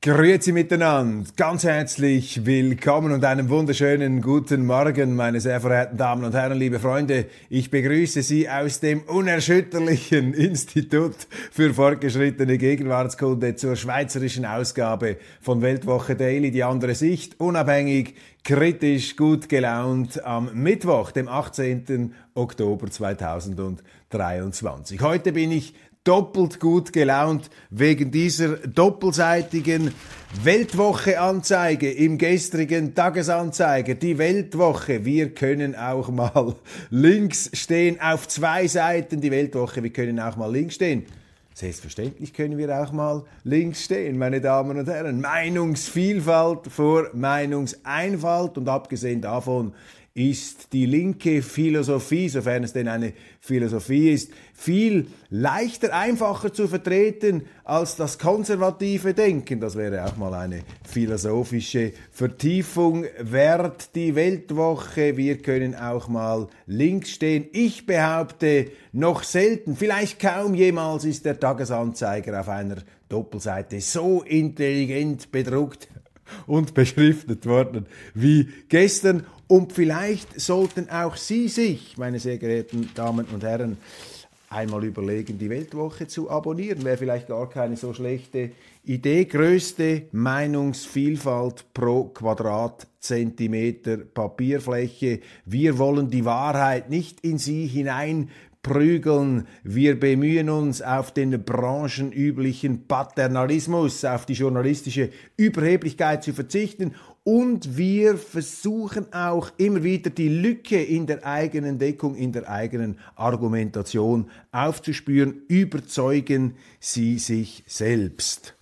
Grüezi 0.00 0.52
miteinander, 0.52 1.28
ganz 1.34 1.64
herzlich 1.64 2.46
willkommen 2.46 3.10
und 3.10 3.24
einen 3.24 3.48
wunderschönen 3.48 4.22
guten 4.22 4.64
Morgen, 4.64 5.16
meine 5.16 5.40
sehr 5.40 5.60
verehrten 5.60 5.96
Damen 5.96 6.24
und 6.24 6.34
Herren, 6.34 6.56
liebe 6.56 6.78
Freunde. 6.78 7.26
Ich 7.50 7.72
begrüße 7.72 8.22
Sie 8.22 8.48
aus 8.48 8.78
dem 8.78 9.02
unerschütterlichen 9.02 10.34
Institut 10.34 11.16
für 11.50 11.74
fortgeschrittene 11.74 12.58
Gegenwartskunde 12.58 13.56
zur 13.56 13.74
schweizerischen 13.74 14.44
Ausgabe 14.44 15.16
von 15.40 15.62
Weltwoche 15.62 16.14
Daily, 16.14 16.52
die 16.52 16.62
andere 16.62 16.94
Sicht, 16.94 17.40
unabhängig, 17.40 18.14
kritisch, 18.44 19.16
gut 19.16 19.48
gelaunt 19.48 20.24
am 20.24 20.48
Mittwoch, 20.54 21.10
dem 21.10 21.26
18. 21.26 22.14
Oktober 22.34 22.88
2023. 22.88 25.00
Heute 25.00 25.32
bin 25.32 25.50
ich 25.50 25.74
doppelt 26.08 26.58
gut 26.58 26.94
gelaunt 26.94 27.50
wegen 27.68 28.10
dieser 28.10 28.56
doppelseitigen 28.56 29.92
Weltwoche-Anzeige 30.42 31.92
im 31.92 32.16
gestrigen 32.16 32.94
Tagesanzeiger. 32.94 33.94
Die 33.94 34.16
Weltwoche, 34.16 35.04
wir 35.04 35.34
können 35.34 35.74
auch 35.74 36.08
mal 36.08 36.54
links 36.90 37.50
stehen 37.52 38.00
auf 38.00 38.26
zwei 38.26 38.66
Seiten. 38.66 39.20
Die 39.20 39.30
Weltwoche, 39.30 39.82
wir 39.82 39.90
können 39.90 40.18
auch 40.18 40.36
mal 40.36 40.50
links 40.50 40.76
stehen. 40.76 41.04
Selbstverständlich 41.52 42.32
können 42.32 42.56
wir 42.56 42.70
auch 42.80 42.92
mal 42.92 43.24
links 43.44 43.84
stehen, 43.84 44.16
meine 44.16 44.40
Damen 44.40 44.78
und 44.78 44.88
Herren. 44.88 45.20
Meinungsvielfalt 45.20 46.68
vor 46.68 47.10
Meinungseinfalt 47.12 48.56
und 48.56 48.68
abgesehen 48.68 49.20
davon 49.20 49.74
ist 50.18 50.72
die 50.72 50.86
linke 50.86 51.42
Philosophie, 51.42 52.28
sofern 52.28 52.64
es 52.64 52.72
denn 52.72 52.88
eine 52.88 53.12
Philosophie 53.40 54.10
ist, 54.10 54.32
viel 54.58 55.06
leichter, 55.30 55.94
einfacher 55.94 56.52
zu 56.52 56.66
vertreten 56.66 57.44
als 57.62 57.94
das 57.94 58.18
konservative 58.18 59.14
Denken. 59.14 59.60
Das 59.60 59.76
wäre 59.76 60.04
auch 60.04 60.16
mal 60.16 60.34
eine 60.34 60.64
philosophische 60.84 61.92
Vertiefung 62.10 63.04
wert. 63.20 63.94
Die 63.94 64.16
Weltwoche, 64.16 65.16
wir 65.16 65.38
können 65.38 65.76
auch 65.76 66.08
mal 66.08 66.48
links 66.66 67.10
stehen. 67.10 67.46
Ich 67.52 67.86
behaupte, 67.86 68.72
noch 68.90 69.22
selten, 69.22 69.76
vielleicht 69.76 70.18
kaum 70.18 70.56
jemals 70.56 71.04
ist 71.04 71.24
der 71.24 71.38
Tagesanzeiger 71.38 72.40
auf 72.40 72.48
einer 72.48 72.78
Doppelseite 73.08 73.80
so 73.80 74.22
intelligent 74.22 75.30
bedruckt 75.30 75.86
und 76.48 76.74
beschriftet 76.74 77.46
worden 77.46 77.86
wie 78.12 78.48
gestern. 78.68 79.24
Und 79.46 79.72
vielleicht 79.72 80.38
sollten 80.38 80.90
auch 80.90 81.16
Sie 81.16 81.46
sich, 81.46 81.96
meine 81.96 82.18
sehr 82.18 82.38
geehrten 82.38 82.90
Damen 82.96 83.24
und 83.32 83.44
Herren, 83.44 83.78
einmal 84.50 84.84
überlegen, 84.84 85.38
die 85.38 85.50
Weltwoche 85.50 86.06
zu 86.06 86.30
abonnieren. 86.30 86.84
Wäre 86.84 86.96
vielleicht 86.96 87.28
gar 87.28 87.48
keine 87.48 87.76
so 87.76 87.92
schlechte 87.92 88.52
Idee. 88.84 89.24
Größte 89.24 90.02
Meinungsvielfalt 90.12 91.66
pro 91.74 92.04
Quadratzentimeter 92.04 93.98
Papierfläche. 93.98 95.20
Wir 95.44 95.78
wollen 95.78 96.10
die 96.10 96.24
Wahrheit 96.24 96.88
nicht 96.90 97.20
in 97.20 97.38
Sie 97.38 97.66
hinein 97.66 98.30
prügeln. 98.62 99.46
Wir 99.62 99.98
bemühen 99.98 100.50
uns 100.50 100.82
auf 100.82 101.12
den 101.12 101.42
branchenüblichen 101.42 102.86
Paternalismus, 102.86 104.04
auf 104.04 104.26
die 104.26 104.34
journalistische 104.34 105.10
Überheblichkeit 105.36 106.24
zu 106.24 106.32
verzichten 106.32 106.94
und 107.28 107.76
wir 107.76 108.16
versuchen 108.16 109.12
auch 109.12 109.50
immer 109.58 109.82
wieder 109.82 110.08
die 110.08 110.30
Lücke 110.30 110.82
in 110.82 111.06
der 111.06 111.26
eigenen 111.26 111.78
Deckung, 111.78 112.14
in 112.14 112.32
der 112.32 112.48
eigenen 112.48 112.98
Argumentation 113.16 114.30
aufzuspüren. 114.50 115.42
Überzeugen 115.46 116.54
Sie 116.80 117.18
sich 117.18 117.64
selbst. 117.66 118.54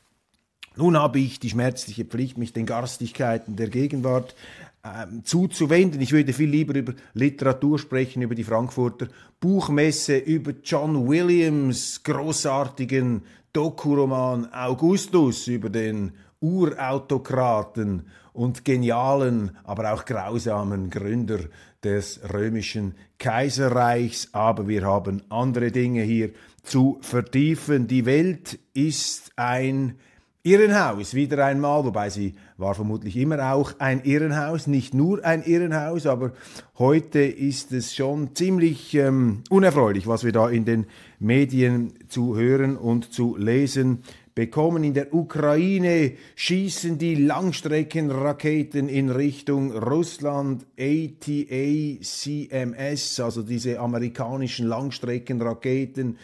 Nun 0.75 0.99
habe 0.99 1.21
ich 1.21 1.38
die 1.38 1.50
schmerzliche 1.50 2.06
Pflicht, 2.06 2.38
mich 2.38 2.55
den 2.55 2.66
Garstigkeiten 2.66 3.55
der 3.55 3.69
Gegenwart 3.69 4.34
ähm, 4.82 5.25
zuzuwenden. 5.25 6.00
Ich 6.00 6.10
würde 6.10 6.32
viel 6.32 6.50
lieber 6.50 6.75
über 6.75 6.94
Literatur 7.15 7.78
sprechen, 7.78 8.22
über 8.22 8.34
die 8.34 8.43
Frankfurter 8.43 9.06
Buchmesse, 9.38 10.16
über 10.16 10.53
John 10.65 11.06
Williams 11.06 12.03
großartigen 12.03 13.22
Dokuroman 13.56 14.53
Augustus, 14.53 15.47
über 15.47 15.71
den 15.71 16.12
Urautokraten 16.41 18.06
und 18.34 18.67
genialen, 18.67 19.56
aber 19.65 19.94
auch 19.94 20.05
grausamen 20.05 20.91
Gründer 20.91 21.39
des 21.83 22.21
römischen 22.34 22.97
Kaiserreichs. 23.19 24.28
Aber 24.34 24.69
wir 24.69 24.83
haben 24.84 25.22
andere 25.31 25.72
Dinge 25.72 26.03
hier 26.03 26.33
zu 26.65 26.99
vertiefen. 27.00 27.87
Die 27.87 28.05
Welt 28.05 28.59
ist 28.75 29.33
ein 29.37 29.99
Irrenhaus, 30.47 31.12
wieder 31.15 31.45
einmal, 31.45 31.84
wobei 31.84 32.09
sie 32.09 32.37
war 32.57 32.77
vermutlich 32.77 33.17
immer 33.17 33.53
auch 33.53 33.73
ein 33.81 34.05
Irrenhaus, 34.05 34.69
nicht 34.69 34.95
nur 34.95 35.25
ein 35.25 35.43
Irrenhaus, 35.43 36.07
aber 36.07 36.34
heute 36.79 37.19
ist 37.19 37.73
es 37.73 37.97
schon 37.97 38.37
ziemlich 38.37 38.95
ähm, 38.95 39.43
unerfreulich, 39.51 40.06
was 40.06 40.23
wir 40.23 40.31
da 40.31 40.49
in 40.49 40.65
den 40.65 40.87
Medien 41.19 41.95
zu 42.06 42.37
hören 42.37 42.77
und 42.77 43.12
zu 43.12 43.37
lesen 43.37 44.05
bekommen. 44.37 44.85
In 44.85 44.93
der 44.93 45.15
Ukraine 45.15 46.13
schießen 46.37 46.99
die 46.99 47.15
Langstreckenraketen 47.15 48.89
in 48.89 49.11
Richtung 49.11 49.73
Russland. 49.73 50.67
ATA 50.79 52.03
CMS, 52.03 53.19
also 53.19 53.43
diese 53.43 53.81
amerikanischen 53.81 54.67
Langstreckenraketen, 54.67 56.19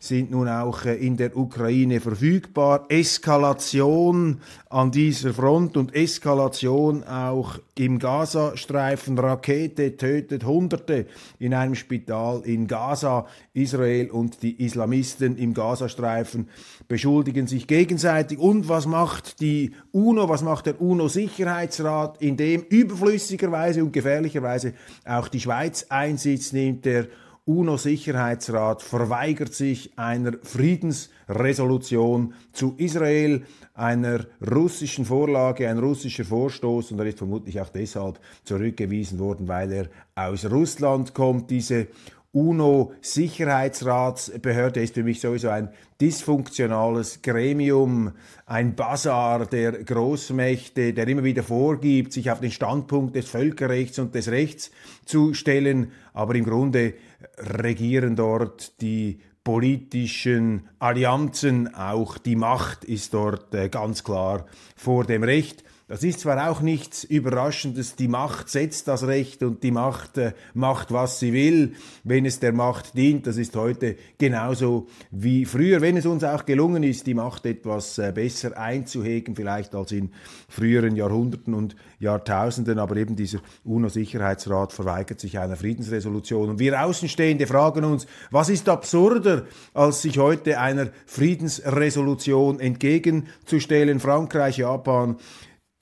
sind 0.00 0.30
nun 0.30 0.48
auch 0.48 0.86
äh, 0.86 0.94
in 0.94 1.16
der 1.18 1.36
Ukraine 1.36 2.00
verfügbar. 2.00 2.86
Eskalation 2.88 4.40
an 4.70 4.90
dieser 4.90 5.34
Front 5.34 5.76
und 5.76 5.94
Eskalation 5.94 7.04
auch 7.04 7.58
im 7.74 7.98
Gazastreifen. 7.98 9.18
Rakete 9.18 9.96
tötet 9.96 10.44
Hunderte 10.44 11.06
in 11.38 11.52
einem 11.52 11.74
Spital 11.74 12.42
in 12.44 12.66
Gaza. 12.66 13.26
Israel 13.52 14.10
und 14.10 14.42
die 14.42 14.64
Islamisten 14.64 15.36
im 15.36 15.52
Gazastreifen 15.52 16.48
beschuldigen 16.86 17.46
sich 17.46 17.57
gegenseitig. 17.66 18.38
Und 18.38 18.68
was 18.68 18.86
macht 18.86 19.40
die 19.40 19.72
UNO, 19.92 20.28
was 20.28 20.42
macht 20.42 20.66
der 20.66 20.80
UNO-Sicherheitsrat, 20.80 22.20
in 22.20 22.36
dem 22.36 22.62
überflüssigerweise 22.62 23.82
und 23.82 23.92
gefährlicherweise 23.92 24.74
auch 25.04 25.28
die 25.28 25.40
Schweiz 25.40 25.86
Einsitz 25.88 26.52
nimmt? 26.52 26.84
Der 26.84 27.08
UNO-Sicherheitsrat 27.48 28.82
verweigert 28.82 29.54
sich 29.54 29.90
einer 29.96 30.32
Friedensresolution 30.42 32.34
zu 32.52 32.74
Israel, 32.76 33.42
einer 33.72 34.26
russischen 34.46 35.06
Vorlage, 35.06 35.66
ein 35.68 35.78
russischer 35.78 36.26
Vorstoß 36.26 36.92
und 36.92 36.98
er 36.98 37.06
ist 37.06 37.16
vermutlich 37.18 37.58
auch 37.58 37.70
deshalb 37.70 38.20
zurückgewiesen 38.44 39.18
worden, 39.18 39.48
weil 39.48 39.72
er 39.72 39.88
aus 40.14 40.44
Russland 40.44 41.14
kommt. 41.14 41.50
Diese 41.50 41.86
UNO-Sicherheitsratsbehörde 42.32 44.82
ist 44.82 44.94
für 44.94 45.02
mich 45.02 45.20
sowieso 45.20 45.48
ein 45.48 45.70
dysfunktionales 46.00 47.22
Gremium, 47.22 48.12
ein 48.44 48.76
Bazar 48.76 49.46
der 49.46 49.72
Großmächte, 49.72 50.92
der 50.92 51.08
immer 51.08 51.24
wieder 51.24 51.42
vorgibt, 51.42 52.12
sich 52.12 52.30
auf 52.30 52.40
den 52.40 52.50
Standpunkt 52.50 53.16
des 53.16 53.28
Völkerrechts 53.28 53.98
und 53.98 54.14
des 54.14 54.28
Rechts 54.28 54.70
zu 55.06 55.32
stellen, 55.32 55.92
aber 56.12 56.34
im 56.34 56.44
Grunde 56.44 56.94
regieren 57.38 58.14
dort 58.14 58.78
die 58.82 59.20
politischen 59.42 60.68
Allianzen, 60.78 61.74
auch 61.74 62.18
die 62.18 62.36
Macht 62.36 62.84
ist 62.84 63.14
dort 63.14 63.54
äh, 63.54 63.70
ganz 63.70 64.04
klar 64.04 64.44
vor 64.76 65.04
dem 65.04 65.22
Recht. 65.22 65.64
Das 65.88 66.02
ist 66.02 66.20
zwar 66.20 66.50
auch 66.50 66.60
nichts 66.60 67.02
Überraschendes, 67.02 67.96
die 67.96 68.08
Macht 68.08 68.50
setzt 68.50 68.88
das 68.88 69.06
Recht 69.06 69.42
und 69.42 69.62
die 69.62 69.70
Macht 69.70 70.18
äh, 70.18 70.34
macht, 70.52 70.92
was 70.92 71.18
sie 71.18 71.32
will, 71.32 71.72
wenn 72.04 72.26
es 72.26 72.40
der 72.40 72.52
Macht 72.52 72.94
dient. 72.94 73.26
Das 73.26 73.38
ist 73.38 73.56
heute 73.56 73.96
genauso 74.18 74.86
wie 75.10 75.46
früher, 75.46 75.80
wenn 75.80 75.96
es 75.96 76.04
uns 76.04 76.24
auch 76.24 76.44
gelungen 76.44 76.82
ist, 76.82 77.06
die 77.06 77.14
Macht 77.14 77.46
etwas 77.46 77.96
äh, 77.96 78.12
besser 78.14 78.58
einzuhegen, 78.58 79.34
vielleicht 79.34 79.74
als 79.74 79.92
in 79.92 80.10
früheren 80.50 80.94
Jahrhunderten 80.94 81.54
und 81.54 81.74
Jahrtausenden. 82.00 82.78
Aber 82.78 82.96
eben 82.96 83.16
dieser 83.16 83.38
UNO-Sicherheitsrat 83.64 84.74
verweigert 84.74 85.20
sich 85.20 85.38
einer 85.38 85.56
Friedensresolution. 85.56 86.50
Und 86.50 86.58
wir 86.58 86.84
Außenstehende 86.84 87.46
fragen 87.46 87.84
uns, 87.84 88.06
was 88.30 88.50
ist 88.50 88.68
absurder, 88.68 89.46
als 89.72 90.02
sich 90.02 90.18
heute 90.18 90.60
einer 90.60 90.90
Friedensresolution 91.06 92.60
entgegenzustellen? 92.60 94.00
Frankreich, 94.00 94.58
Japan, 94.58 95.16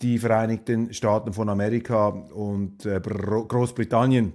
die 0.03 0.19
Vereinigten 0.19 0.93
Staaten 0.93 1.33
von 1.33 1.49
Amerika 1.49 2.09
und 2.09 2.85
äh, 2.85 3.01
Großbritannien 3.01 4.33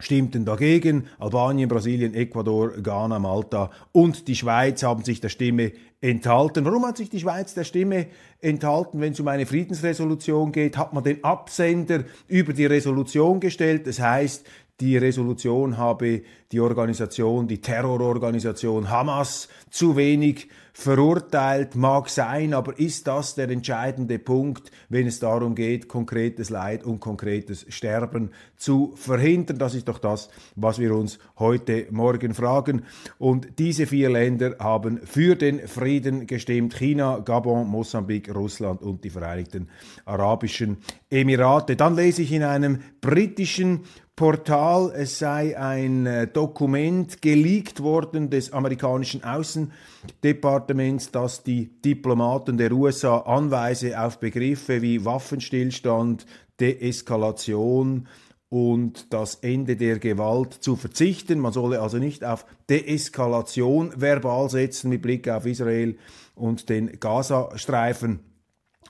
stimmten 0.00 0.44
dagegen. 0.44 1.06
Albanien, 1.18 1.68
Brasilien, 1.68 2.14
Ecuador, 2.14 2.70
Ghana, 2.70 3.18
Malta 3.18 3.70
und 3.92 4.28
die 4.28 4.36
Schweiz 4.36 4.82
haben 4.82 5.04
sich 5.04 5.20
der 5.20 5.28
Stimme 5.28 5.72
enthalten. 6.00 6.64
Warum 6.64 6.86
hat 6.86 6.96
sich 6.96 7.10
die 7.10 7.20
Schweiz 7.20 7.54
der 7.54 7.64
Stimme 7.64 8.06
enthalten, 8.40 9.00
wenn 9.00 9.12
es 9.12 9.20
um 9.20 9.28
eine 9.28 9.46
Friedensresolution 9.46 10.52
geht? 10.52 10.76
Hat 10.76 10.92
man 10.92 11.04
den 11.04 11.22
Absender 11.24 12.04
über 12.28 12.52
die 12.52 12.66
Resolution 12.66 13.40
gestellt? 13.40 13.86
Das 13.86 14.00
heißt, 14.00 14.46
die 14.80 14.96
Resolution 14.96 15.76
habe 15.76 16.22
die 16.50 16.60
Organisation, 16.60 17.46
die 17.46 17.60
Terrororganisation 17.60 18.88
Hamas 18.88 19.48
zu 19.70 19.96
wenig 19.96 20.48
verurteilt, 20.72 21.74
mag 21.74 22.08
sein, 22.08 22.54
aber 22.54 22.78
ist 22.78 23.08
das 23.08 23.34
der 23.34 23.50
entscheidende 23.50 24.18
Punkt, 24.20 24.70
wenn 24.88 25.08
es 25.08 25.18
darum 25.18 25.56
geht, 25.56 25.88
konkretes 25.88 26.50
Leid 26.50 26.84
und 26.84 27.00
konkretes 27.00 27.66
Sterben 27.68 28.30
zu 28.56 28.92
verhindern? 28.94 29.58
Das 29.58 29.74
ist 29.74 29.88
doch 29.88 29.98
das, 29.98 30.30
was 30.54 30.78
wir 30.78 30.94
uns 30.94 31.18
heute 31.38 31.88
Morgen 31.90 32.32
fragen. 32.32 32.82
Und 33.18 33.58
diese 33.58 33.86
vier 33.86 34.08
Länder 34.08 34.54
haben 34.60 35.00
für 35.04 35.34
den 35.34 35.66
Frieden 35.66 36.28
gestimmt. 36.28 36.76
China, 36.76 37.18
Gabon, 37.18 37.66
Mosambik, 37.66 38.32
Russland 38.32 38.80
und 38.80 39.02
die 39.02 39.10
Vereinigten 39.10 39.68
Arabischen 40.04 40.78
Emirate. 41.10 41.74
Dann 41.74 41.96
lese 41.96 42.22
ich 42.22 42.32
in 42.32 42.44
einem 42.44 42.78
britischen 43.00 43.80
Portal, 44.18 44.92
es 44.96 45.20
sei 45.20 45.56
ein 45.56 46.04
äh, 46.04 46.26
Dokument 46.38 47.20
geleakt 47.20 47.82
worden 47.82 48.30
des 48.30 48.52
amerikanischen 48.52 49.24
Außendepartements, 49.24 51.10
das 51.10 51.42
die 51.42 51.68
Diplomaten 51.82 52.56
der 52.56 52.70
USA 52.70 53.18
Anweise 53.18 54.00
auf 54.00 54.20
Begriffe 54.20 54.80
wie 54.80 55.04
Waffenstillstand, 55.04 56.26
Deeskalation 56.60 58.06
und 58.50 59.12
das 59.12 59.34
Ende 59.34 59.74
der 59.74 59.98
Gewalt 59.98 60.54
zu 60.54 60.76
verzichten. 60.76 61.40
Man 61.40 61.52
solle 61.52 61.82
also 61.82 61.98
nicht 61.98 62.24
auf 62.24 62.46
Deeskalation 62.70 64.00
verbal 64.00 64.48
setzen 64.48 64.90
mit 64.90 65.02
Blick 65.02 65.28
auf 65.28 65.44
Israel 65.44 65.98
und 66.36 66.68
den 66.68 67.00
Gazastreifen. 67.00 68.20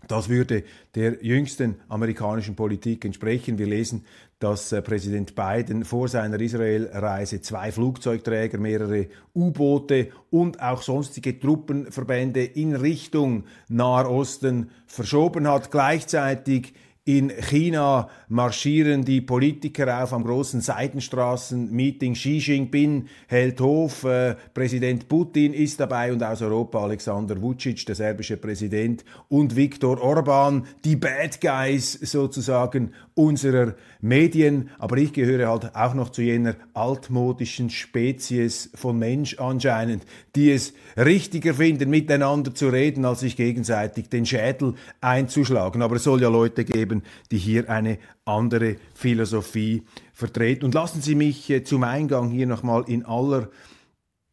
Das 0.06 0.28
würde 0.28 0.62
der 0.94 1.24
jüngsten 1.24 1.76
amerikanischen 1.88 2.54
Politik 2.54 3.04
entsprechen. 3.04 3.58
Wir 3.58 3.66
lesen 3.66 4.04
dass 4.38 4.70
äh, 4.70 4.82
Präsident 4.82 5.34
Biden 5.34 5.84
vor 5.84 6.08
seiner 6.08 6.40
Israelreise 6.40 7.40
zwei 7.40 7.72
Flugzeugträger, 7.72 8.58
mehrere 8.58 9.08
U-Boote 9.34 10.10
und 10.30 10.62
auch 10.62 10.82
sonstige 10.82 11.38
Truppenverbände 11.38 12.44
in 12.44 12.76
Richtung 12.76 13.44
Nahosten 13.68 14.70
verschoben 14.86 15.48
hat. 15.48 15.70
Gleichzeitig 15.70 16.74
in 17.08 17.30
China 17.30 18.10
marschieren 18.28 19.02
die 19.02 19.22
Politiker 19.22 20.02
auf 20.02 20.12
am 20.12 20.24
großen 20.24 20.60
Seitenstraßen-Meeting. 20.60 22.12
Xi 22.12 22.36
Jinping 22.36 23.06
hält 23.28 23.62
Hof, 23.62 24.04
äh, 24.04 24.36
Präsident 24.52 25.08
Putin 25.08 25.54
ist 25.54 25.80
dabei 25.80 26.12
und 26.12 26.22
aus 26.22 26.42
Europa 26.42 26.80
Alexander 26.80 27.40
Vucic, 27.40 27.86
der 27.86 27.94
serbische 27.94 28.36
Präsident, 28.36 29.06
und 29.30 29.56
Viktor 29.56 29.98
Orban, 30.02 30.66
die 30.84 30.96
Bad 30.96 31.40
Guys 31.40 31.94
sozusagen 31.94 32.92
unserer 33.14 33.74
Medien. 34.02 34.68
Aber 34.78 34.98
ich 34.98 35.14
gehöre 35.14 35.48
halt 35.48 35.74
auch 35.74 35.94
noch 35.94 36.10
zu 36.10 36.20
jener 36.20 36.56
altmodischen 36.74 37.70
Spezies 37.70 38.70
von 38.74 38.98
Mensch 38.98 39.38
anscheinend, 39.38 40.04
die 40.36 40.52
es 40.52 40.74
richtiger 40.96 41.54
finden, 41.54 41.88
miteinander 41.88 42.54
zu 42.54 42.68
reden, 42.68 43.06
als 43.06 43.20
sich 43.20 43.34
gegenseitig 43.34 44.10
den 44.10 44.26
Schädel 44.26 44.74
einzuschlagen. 45.00 45.80
Aber 45.80 45.96
es 45.96 46.04
soll 46.04 46.20
ja 46.20 46.28
Leute 46.28 46.64
geben, 46.66 46.97
Menschen, 46.98 47.02
die 47.30 47.38
hier 47.38 47.70
eine 47.70 47.98
andere 48.24 48.76
Philosophie 48.94 49.82
vertreten. 50.12 50.64
Und 50.64 50.74
lassen 50.74 51.00
Sie 51.00 51.14
mich 51.14 51.48
äh, 51.50 51.64
zum 51.64 51.84
Eingang 51.84 52.30
hier 52.30 52.46
nochmal 52.46 52.84
in 52.86 53.04
aller 53.04 53.48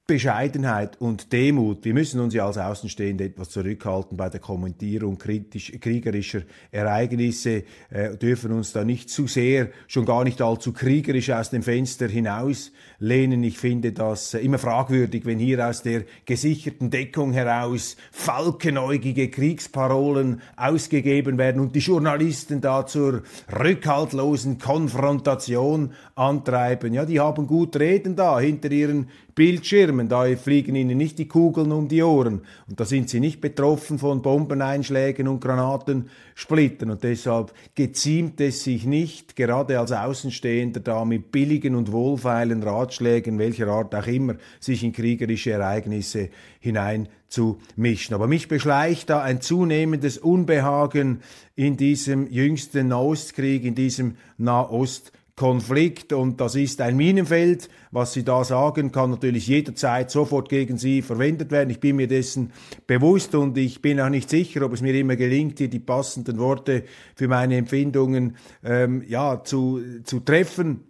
Bescheidenheit 0.08 1.02
und 1.02 1.34
Demut. 1.34 1.84
Wir 1.84 1.96
müssen 1.96 2.20
uns 2.20 2.36
ja 2.36 2.46
als 2.46 2.60
Außenstehende 2.60 3.24
etwas 3.24 3.50
zurückhalten 3.50 4.16
bei 4.16 4.30
der 4.30 4.40
Kommentierung 4.40 5.18
kritisch, 5.18 5.72
kriegerischer 5.82 6.42
Ereignisse, 6.70 7.64
äh, 7.90 8.16
dürfen 8.16 8.52
uns 8.52 8.72
da 8.72 8.84
nicht 8.84 9.10
zu 9.10 9.26
sehr, 9.26 9.70
schon 9.88 10.06
gar 10.06 10.24
nicht 10.24 10.44
allzu 10.44 10.74
kriegerisch 10.74 11.32
aus 11.32 11.50
dem 11.50 11.64
Fenster 11.64 12.08
hinaus 12.08 12.72
lehnen. 13.00 13.44
Ich 13.44 13.58
finde 13.58 13.94
das 13.94 14.36
äh, 14.36 14.42
immer 14.42 14.60
fragwürdig, 14.60 15.26
wenn 15.26 15.40
hier 15.40 15.68
aus 15.68 15.82
der 15.82 16.04
gesicherten 16.26 16.92
Deckung 16.92 17.34
heraus 17.34 17.98
falkenäugige 18.12 19.32
Kriegsparolen 19.32 20.40
ausgegeben 20.56 21.40
werden 21.40 21.60
und 21.60 21.76
die 21.76 21.80
Journalisten 21.80 22.62
da 22.62 22.86
zur 22.86 23.24
rückhaltlosen 23.52 24.60
Konfrontation 24.60 25.94
antreiben. 26.14 26.94
Ja, 26.94 27.06
die 27.06 27.20
haben 27.20 27.48
gut 27.48 27.76
reden 27.78 28.16
da 28.16 28.40
hinter 28.40 28.70
ihren 28.72 29.10
Bildschirmen, 29.36 30.08
da 30.08 30.26
fliegen 30.38 30.76
ihnen 30.76 30.98
nicht 30.98 31.20
die 31.20 31.28
Kugeln 31.28 31.74
um 31.74 31.90
die 31.90 32.02
Ohren 32.02 32.44
und 32.70 32.80
da 32.80 32.86
sind 32.86 33.10
sie 33.10 33.20
nicht 33.20 33.42
betroffen 33.42 34.00
von 34.00 34.22
Bombeneinschlägen 34.22 35.28
und 35.28 35.42
Granatensplittern 35.42 36.92
und 36.92 37.04
deshalb 37.04 37.54
geziemt 37.76 38.40
es 38.40 38.64
sich 38.64 38.86
nicht, 38.86 39.36
gerade 39.36 39.78
als 39.78 39.92
Außenstehender 39.92 40.80
da 40.80 41.04
mit 41.04 41.34
billigen 41.34 41.76
und 41.76 41.92
wohlfeilen 41.92 42.64
Ratschlägen, 42.64 43.38
welcher 43.38 43.68
Art 43.68 43.94
auch 43.94 44.08
immer, 44.08 44.36
sich 44.62 44.86
in 44.86 44.94
kriegerische 44.94 45.52
Ereignisse 45.52 46.30
hineinzumischen. 46.62 48.16
Aber 48.16 48.28
mich 48.28 48.48
beschleicht 48.48 49.10
da 49.10 49.22
ein 49.22 49.42
zunehmendes 49.42 50.18
Unbehagen 50.18 51.20
in 51.58 51.76
diesem 51.76 52.32
jüngsten 52.32 52.88
Nahostkrieg, 52.88 53.66
in 53.66 53.76
diesem 53.76 54.16
Nahost 54.38 55.12
Konflikt 55.36 56.14
und 56.14 56.40
das 56.40 56.56
ist 56.56 56.80
ein 56.80 56.96
Minenfeld. 56.96 57.70
Was 57.92 58.14
Sie 58.14 58.24
da 58.24 58.46
sagen, 58.46 58.94
kann 58.94 59.12
natürlich 59.12 59.48
jederzeit 59.48 60.10
sofort 60.10 60.48
gegen 60.48 60.78
Sie 60.78 61.02
verwendet 61.02 61.52
werden. 61.52 61.70
Ich 61.70 61.82
bin 61.82 61.98
mir 61.98 62.08
dessen 62.08 62.54
bewusst 62.88 63.36
und 63.36 63.58
ich 63.58 63.82
bin 63.82 64.00
auch 64.00 64.10
nicht 64.10 64.30
sicher, 64.30 64.62
ob 64.64 64.72
es 64.72 64.82
mir 64.82 64.96
immer 64.96 65.18
gelingt, 65.18 65.58
hier 65.58 65.68
die 65.68 65.80
passenden 65.80 66.40
Worte 66.40 66.86
für 67.16 67.28
meine 67.28 67.58
Empfindungen 67.58 68.38
ähm, 68.64 69.04
ja, 69.08 69.44
zu, 69.44 69.82
zu 70.06 70.22
treffen 70.22 70.86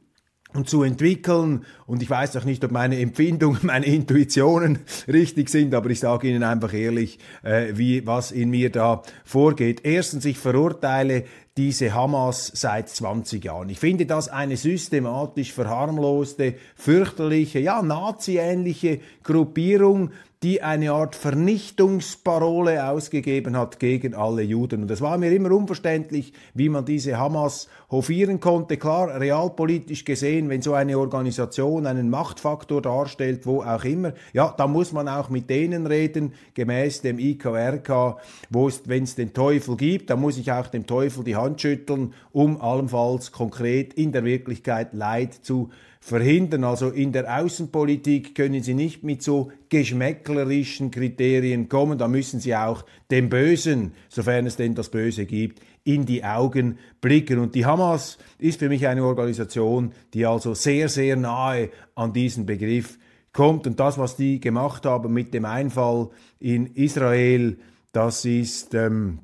und 0.56 0.70
zu 0.70 0.84
entwickeln. 0.84 1.66
Und 1.86 2.02
ich 2.02 2.10
weiß 2.10 2.38
auch 2.38 2.46
nicht, 2.46 2.64
ob 2.64 2.72
meine 2.72 3.00
Empfindungen, 3.00 3.60
meine 3.64 3.86
Intuitionen 3.86 4.80
richtig 5.08 5.50
sind, 5.50 5.74
aber 5.74 5.90
ich 5.90 6.00
sage 6.00 6.28
Ihnen 6.28 6.44
einfach 6.44 6.74
ehrlich, 6.74 7.20
äh, 7.44 7.74
wie, 7.74 8.06
was 8.06 8.32
in 8.32 8.50
mir 8.50 8.72
da 8.72 9.04
vorgeht. 9.24 9.82
Erstens, 9.84 10.26
ich 10.26 10.38
verurteile 10.38 11.26
diese 11.58 11.94
Hamas 11.94 12.52
seit 12.54 12.90
20 12.90 13.46
Jahren. 13.46 13.70
Ich 13.70 13.80
finde 13.80 14.06
das 14.06 14.28
eine 14.28 14.58
systematisch 14.58 15.54
verharmloste, 15.54 16.56
fürchterliche, 16.76 17.60
ja, 17.60 17.82
nazi-ähnliche 17.82 19.00
Gruppierung, 19.24 20.12
die 20.44 20.62
eine 20.62 20.92
Art 20.92 21.16
Vernichtungsparole 21.16 22.88
ausgegeben 22.88 23.58
hat 23.58 23.80
gegen 23.80 24.14
alle 24.14 24.42
Juden. 24.42 24.84
Und 24.84 24.92
es 24.92 25.02
war 25.02 25.18
mir 25.18 25.32
immer 25.32 25.52
unverständlich, 25.52 26.34
wie 26.54 26.70
man 26.70 26.86
diese 26.86 27.18
Hamas 27.18 27.68
hofieren 27.90 28.40
konnte. 28.40 28.78
Klar, 28.78 29.20
realpolitisch 29.20 30.06
gesehen, 30.06 30.50
wenn 30.50 30.62
so 30.62 30.74
eine 30.74 31.00
Organisation 31.00 31.88
einen 31.88 32.10
Machtfaktor 32.10 32.82
darstellt, 32.82 33.46
wo 33.46 33.64
auch 33.64 33.84
immer, 33.84 34.14
ja, 34.34 34.54
da 34.58 34.68
muss 34.68 34.92
man 34.92 35.08
auch 35.08 35.30
mit 35.30 35.50
denen 35.50 35.88
reden, 35.88 36.34
gemäß 36.54 37.02
dem 37.02 37.20
IKRK, 37.20 38.18
wo 38.50 38.68
es, 38.68 38.88
wenn 38.88 39.04
es 39.04 39.16
den 39.16 39.34
Teufel 39.34 39.78
gibt, 39.78 40.10
da 40.10 40.16
muss 40.16 40.38
ich 40.38 40.52
auch 40.52 40.68
dem 40.68 40.86
Teufel 40.86 41.24
die 41.24 41.36
Hand 41.36 41.62
schütteln, 41.62 42.14
um 42.32 42.62
allenfalls 42.62 43.32
konkret 43.32 43.94
in 43.94 44.12
der 44.12 44.24
Wirklichkeit 44.24 44.94
Leid 44.94 45.34
zu 45.34 45.70
verhindern. 46.06 46.64
Also 46.64 46.90
in 46.90 47.12
der 47.12 47.40
Außenpolitik 47.40 48.36
können 48.36 48.62
Sie 48.62 48.76
nicht 48.76 49.04
mit 49.04 49.24
so 49.24 49.52
geschmäcklerischen 49.70 50.92
Kriterien 50.92 51.68
kommen. 51.68 51.98
Da 51.98 52.08
müssen 52.08 52.40
Sie 52.40 52.56
auch 52.56 52.86
dem 53.10 53.28
Bösen, 53.28 53.94
sofern 54.08 54.46
es 54.46 54.56
denn 54.56 54.76
das 54.76 54.90
Böse 54.90 55.26
gibt, 55.26 55.62
in 55.84 56.06
die 56.06 56.24
Augen 56.24 56.78
blicken. 57.02 57.40
Und 57.40 57.56
die 57.56 57.66
Hamas 57.66 58.20
ist 58.38 58.60
für 58.60 58.70
mich 58.70 58.86
eine 58.86 59.04
Organisation, 59.04 59.94
die 60.14 60.28
also 60.28 60.54
sehr, 60.54 60.90
sehr 60.90 61.16
nahe 61.16 61.72
an 61.96 62.14
diesen 62.14 62.46
Begriff 62.46 63.00
kommt. 63.34 63.66
Und 63.66 63.80
das, 63.80 63.98
was 63.98 64.16
die 64.16 64.40
gemacht 64.40 64.86
haben 64.86 65.12
mit 65.12 65.34
dem 65.34 65.46
Einfall 65.46 66.10
in 66.40 66.68
Israel, 66.68 67.58
das 67.94 68.26
ist 68.26 68.76
ähm, 68.76 69.22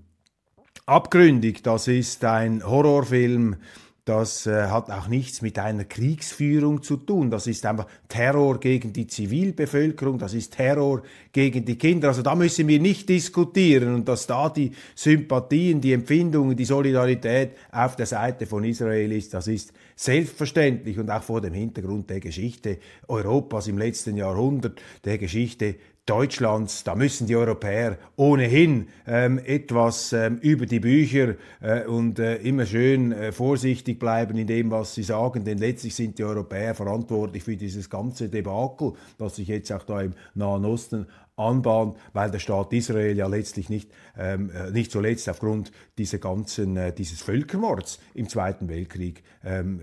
abgründig. 0.87 1.61
Das 1.61 1.87
ist 1.87 2.25
ein 2.25 2.65
Horrorfilm 2.65 3.57
das 4.05 4.47
äh, 4.47 4.63
hat 4.67 4.89
auch 4.89 5.07
nichts 5.07 5.43
mit 5.43 5.59
einer 5.59 5.85
Kriegsführung 5.85 6.81
zu 6.81 6.97
tun. 6.97 7.29
Das 7.29 7.45
ist 7.45 7.65
einfach 7.67 7.85
Terror 8.07 8.59
gegen 8.59 8.93
die 8.93 9.05
Zivilbevölkerung, 9.05 10.17
das 10.17 10.33
ist 10.33 10.53
Terror 10.53 11.03
gegen 11.31 11.65
die 11.65 11.77
Kinder. 11.77 12.07
Also 12.07 12.23
da 12.23 12.33
müssen 12.33 12.67
wir 12.67 12.79
nicht 12.79 13.09
diskutieren 13.09 13.93
und 13.93 14.07
dass 14.07 14.25
da 14.25 14.49
die 14.49 14.71
Sympathien, 14.95 15.81
die 15.81 15.93
Empfindungen, 15.93 16.57
die 16.57 16.65
Solidarität 16.65 17.51
auf 17.71 17.95
der 17.95 18.07
Seite 18.07 18.47
von 18.47 18.63
Israel 18.63 19.11
ist, 19.11 19.35
das 19.35 19.47
ist 19.47 19.71
selbstverständlich 19.95 20.97
und 20.97 21.11
auch 21.11 21.23
vor 21.23 21.39
dem 21.39 21.53
Hintergrund 21.53 22.09
der 22.09 22.19
Geschichte 22.19 22.79
Europas 23.07 23.67
im 23.67 23.77
letzten 23.77 24.17
Jahrhundert, 24.17 24.81
der 25.05 25.19
Geschichte 25.19 25.75
Deutschlands, 26.11 26.83
da 26.83 26.93
müssen 26.93 27.25
die 27.25 27.37
Europäer 27.37 27.97
ohnehin 28.17 28.89
ähm, 29.07 29.39
etwas 29.45 30.11
ähm, 30.11 30.39
über 30.41 30.65
die 30.65 30.81
Bücher 30.81 31.35
äh, 31.61 31.85
und 31.85 32.19
äh, 32.19 32.35
immer 32.35 32.65
schön 32.65 33.13
äh, 33.13 33.31
vorsichtig 33.31 33.97
bleiben 33.97 34.37
in 34.37 34.45
dem, 34.45 34.71
was 34.71 34.93
sie 34.93 35.03
sagen, 35.03 35.45
denn 35.45 35.57
letztlich 35.57 35.95
sind 35.95 36.19
die 36.19 36.25
Europäer 36.25 36.75
verantwortlich 36.75 37.43
für 37.43 37.55
dieses 37.55 37.89
ganze 37.89 38.27
Debakel, 38.27 38.91
das 39.17 39.37
sich 39.37 39.47
jetzt 39.47 39.71
auch 39.71 39.83
da 39.83 40.01
im 40.01 40.11
Nahen 40.35 40.65
Osten 40.65 41.05
anbahnt, 41.35 41.97
weil 42.13 42.29
der 42.29 42.39
Staat 42.39 42.73
Israel 42.73 43.17
ja 43.17 43.27
letztlich 43.27 43.69
nicht, 43.69 43.89
ähm, 44.17 44.51
äh, 44.51 44.71
nicht 44.71 44.91
zuletzt 44.91 45.29
aufgrund 45.29 45.71
dieser 45.97 46.19
ganzen, 46.19 46.77
äh, 46.77 46.93
dieses 46.93 47.21
Völkermords 47.21 47.99
im 48.13 48.29
Zweiten 48.29 48.69
Weltkrieg 48.69 49.23
ähm, 49.43 49.81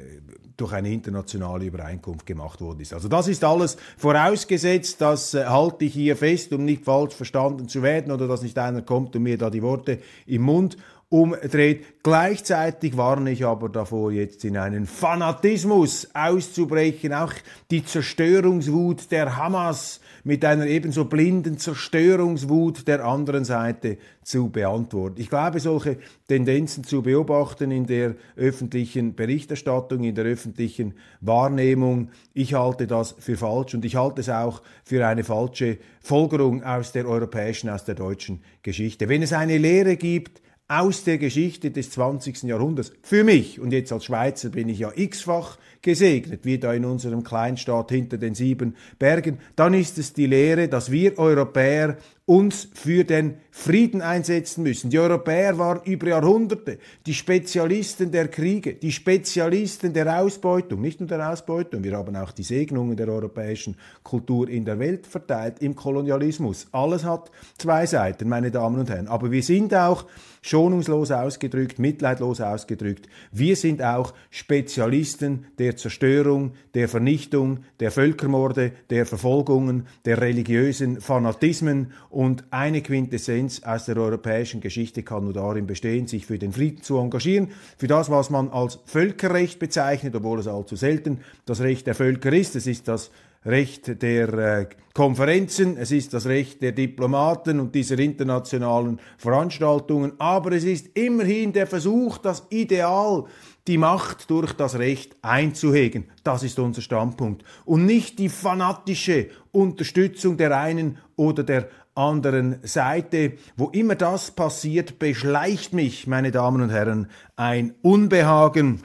durch 0.56 0.72
eine 0.72 0.92
internationale 0.92 1.64
Übereinkunft 1.66 2.26
gemacht 2.26 2.60
worden 2.60 2.80
ist. 2.80 2.92
Also 2.92 3.08
das 3.08 3.28
ist 3.28 3.44
alles 3.44 3.76
vorausgesetzt, 3.96 5.00
das 5.00 5.34
äh, 5.34 5.44
halte 5.46 5.84
ich 5.84 5.94
hier 5.94 6.16
fest, 6.16 6.52
um 6.52 6.64
nicht 6.64 6.84
falsch 6.84 7.14
verstanden 7.14 7.68
zu 7.68 7.82
werden 7.82 8.12
oder 8.12 8.28
dass 8.28 8.42
nicht 8.42 8.58
einer 8.58 8.82
kommt 8.82 9.16
und 9.16 9.22
mir 9.22 9.38
da 9.38 9.50
die 9.50 9.62
Worte 9.62 9.98
im 10.26 10.42
Mund 10.42 10.76
umdreht. 11.10 12.02
Gleichzeitig 12.02 12.96
warne 12.96 13.30
ich 13.30 13.44
aber 13.44 13.68
davor, 13.68 14.12
jetzt 14.12 14.44
in 14.44 14.58
einen 14.58 14.86
Fanatismus 14.86 16.08
auszubrechen. 16.12 17.14
Auch 17.14 17.32
die 17.70 17.84
Zerstörungswut 17.84 19.10
der 19.10 19.36
Hamas 19.36 20.00
mit 20.24 20.44
einer 20.44 20.66
ebenso 20.66 21.06
blinden 21.06 21.56
Zerstörungswut 21.56 22.86
der 22.86 23.04
anderen 23.04 23.46
Seite 23.46 23.96
zu 24.22 24.50
beantworten. 24.50 25.18
Ich 25.18 25.30
glaube, 25.30 25.60
solche 25.60 25.96
Tendenzen 26.28 26.84
zu 26.84 27.00
beobachten 27.00 27.70
in 27.70 27.86
der 27.86 28.14
öffentlichen 28.36 29.14
Berichterstattung, 29.14 30.04
in 30.04 30.14
der 30.14 30.26
öffentlichen 30.26 30.94
Wahrnehmung, 31.22 32.10
ich 32.34 32.52
halte 32.52 32.86
das 32.86 33.14
für 33.18 33.38
falsch 33.38 33.72
und 33.72 33.86
ich 33.86 33.96
halte 33.96 34.20
es 34.20 34.28
auch 34.28 34.60
für 34.84 35.06
eine 35.06 35.24
falsche 35.24 35.78
Folgerung 36.02 36.62
aus 36.62 36.92
der 36.92 37.08
europäischen, 37.08 37.70
aus 37.70 37.84
der 37.84 37.94
deutschen 37.94 38.42
Geschichte. 38.62 39.08
Wenn 39.08 39.22
es 39.22 39.32
eine 39.32 39.56
Lehre 39.56 39.96
gibt, 39.96 40.42
aus 40.68 41.02
der 41.02 41.16
Geschichte 41.16 41.70
des 41.70 41.90
20. 41.92 42.42
Jahrhunderts. 42.42 42.92
Für 43.02 43.24
mich, 43.24 43.58
und 43.58 43.72
jetzt 43.72 43.90
als 43.90 44.04
Schweizer 44.04 44.50
bin 44.50 44.68
ich 44.68 44.80
ja 44.80 44.92
x-fach 44.94 45.56
gesegnet, 45.80 46.44
wie 46.44 46.58
da 46.58 46.74
in 46.74 46.84
unserem 46.84 47.24
Kleinstaat 47.24 47.90
hinter 47.90 48.18
den 48.18 48.34
sieben 48.34 48.76
Bergen, 48.98 49.38
dann 49.56 49.72
ist 49.72 49.96
es 49.96 50.12
die 50.12 50.26
Lehre, 50.26 50.68
dass 50.68 50.90
wir 50.90 51.18
Europäer 51.18 51.96
uns 52.28 52.68
für 52.74 53.04
den 53.04 53.38
Frieden 53.50 54.02
einsetzen 54.02 54.62
müssen. 54.62 54.90
Die 54.90 54.98
Europäer 54.98 55.56
waren 55.56 55.80
über 55.84 56.08
Jahrhunderte 56.08 56.78
die 57.06 57.14
Spezialisten 57.14 58.12
der 58.12 58.28
Kriege, 58.28 58.74
die 58.74 58.92
Spezialisten 58.92 59.94
der 59.94 60.20
Ausbeutung, 60.20 60.82
nicht 60.82 61.00
nur 61.00 61.08
der 61.08 61.32
Ausbeutung, 61.32 61.82
wir 61.82 61.96
haben 61.96 62.14
auch 62.16 62.32
die 62.32 62.42
Segnungen 62.42 62.98
der 62.98 63.08
europäischen 63.08 63.76
Kultur 64.02 64.48
in 64.48 64.66
der 64.66 64.78
Welt 64.78 65.06
verteilt, 65.06 65.60
im 65.60 65.74
Kolonialismus. 65.74 66.68
Alles 66.70 67.02
hat 67.02 67.30
zwei 67.56 67.86
Seiten, 67.86 68.28
meine 68.28 68.50
Damen 68.50 68.78
und 68.78 68.90
Herren. 68.90 69.08
Aber 69.08 69.30
wir 69.30 69.42
sind 69.42 69.74
auch 69.74 70.04
schonungslos 70.42 71.10
ausgedrückt, 71.10 71.78
mitleidlos 71.78 72.40
ausgedrückt, 72.40 73.08
wir 73.32 73.56
sind 73.56 73.82
auch 73.82 74.14
Spezialisten 74.30 75.46
der 75.58 75.76
Zerstörung, 75.76 76.52
der 76.74 76.88
Vernichtung, 76.88 77.64
der 77.80 77.90
Völkermorde, 77.90 78.72
der 78.90 79.06
Verfolgungen, 79.06 79.86
der 80.04 80.20
religiösen 80.20 81.00
Fanatismen 81.00 81.92
und 82.18 82.42
eine 82.50 82.82
Quintessenz 82.82 83.62
aus 83.62 83.84
der 83.84 83.96
europäischen 83.96 84.60
Geschichte 84.60 85.04
kann 85.04 85.22
nur 85.22 85.34
darin 85.34 85.68
bestehen, 85.68 86.08
sich 86.08 86.26
für 86.26 86.36
den 86.36 86.50
Frieden 86.50 86.82
zu 86.82 86.98
engagieren, 86.98 87.52
für 87.76 87.86
das, 87.86 88.10
was 88.10 88.28
man 88.28 88.48
als 88.48 88.80
Völkerrecht 88.86 89.60
bezeichnet, 89.60 90.16
obwohl 90.16 90.40
es 90.40 90.48
allzu 90.48 90.74
selten 90.74 91.20
das 91.46 91.60
Recht 91.60 91.86
der 91.86 91.94
Völker 91.94 92.32
ist. 92.32 92.56
Es 92.56 92.66
ist 92.66 92.88
das 92.88 93.12
Recht 93.46 94.02
der 94.02 94.34
äh, 94.34 94.66
Konferenzen, 94.94 95.76
es 95.76 95.92
ist 95.92 96.12
das 96.12 96.26
Recht 96.26 96.60
der 96.60 96.72
Diplomaten 96.72 97.60
und 97.60 97.72
dieser 97.72 98.00
internationalen 98.00 98.98
Veranstaltungen, 99.16 100.14
aber 100.18 100.50
es 100.50 100.64
ist 100.64 100.98
immerhin 100.98 101.52
der 101.52 101.68
Versuch, 101.68 102.18
das 102.18 102.48
Ideal, 102.50 103.26
die 103.68 103.78
Macht 103.78 104.28
durch 104.28 104.54
das 104.54 104.76
Recht 104.76 105.14
einzuhegen. 105.22 106.10
Das 106.24 106.42
ist 106.42 106.58
unser 106.58 106.82
Standpunkt. 106.82 107.44
Und 107.64 107.86
nicht 107.86 108.18
die 108.18 108.28
fanatische 108.28 109.28
Unterstützung 109.52 110.36
der 110.36 110.58
einen 110.58 110.98
oder 111.14 111.44
der 111.44 111.68
anderen 111.98 112.60
Seite. 112.62 113.34
Wo 113.56 113.68
immer 113.70 113.96
das 113.96 114.30
passiert, 114.30 114.98
beschleicht 114.98 115.74
mich, 115.74 116.06
meine 116.06 116.30
Damen 116.30 116.62
und 116.62 116.70
Herren, 116.70 117.08
ein 117.36 117.74
Unbehagen. 117.82 118.82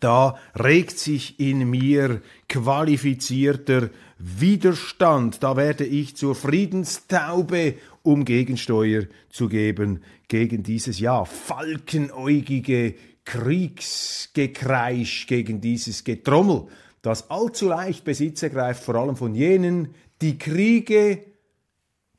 Da 0.00 0.36
regt 0.54 0.98
sich 0.98 1.38
in 1.40 1.68
mir 1.68 2.22
qualifizierter 2.48 3.90
Widerstand. 4.18 5.42
Da 5.42 5.56
werde 5.56 5.84
ich 5.84 6.16
zur 6.16 6.34
Friedenstaube, 6.34 7.74
um 8.02 8.24
Gegensteuer 8.24 9.04
zu 9.30 9.48
geben 9.48 10.02
gegen 10.28 10.62
dieses 10.62 11.00
ja 11.00 11.24
falkenäugige 11.24 12.94
Kriegsgekreisch, 13.24 15.26
gegen 15.26 15.60
dieses 15.60 16.04
Getrommel, 16.04 16.66
das 17.02 17.30
allzu 17.30 17.68
leicht 17.68 18.04
Besitz 18.04 18.42
ergreift, 18.42 18.84
vor 18.84 18.94
allem 18.96 19.16
von 19.16 19.34
jenen, 19.34 19.94
die 20.22 20.38
Kriege 20.38 21.24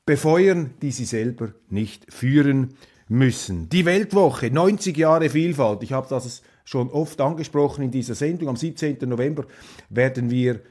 befeuern, 0.08 0.72
die 0.82 0.92
sie 0.92 1.06
selber 1.06 1.50
nicht 1.70 2.12
führen 2.12 2.74
müssen. 3.10 3.70
Die 3.70 3.86
Weltwoche, 3.86 4.50
90 4.50 4.98
Jahre 4.98 5.30
Vielfalt. 5.30 5.84
Ich 5.84 5.92
habe 5.92 6.08
das 6.10 6.42
schon 6.66 6.90
oft 6.90 7.22
angesprochen 7.22 7.84
in 7.84 7.92
dieser 7.92 8.16
Sendung. 8.16 8.50
Am 8.50 8.56
17. 8.56 8.98
November 9.02 9.46
werden 9.90 10.32
wir 10.32 10.62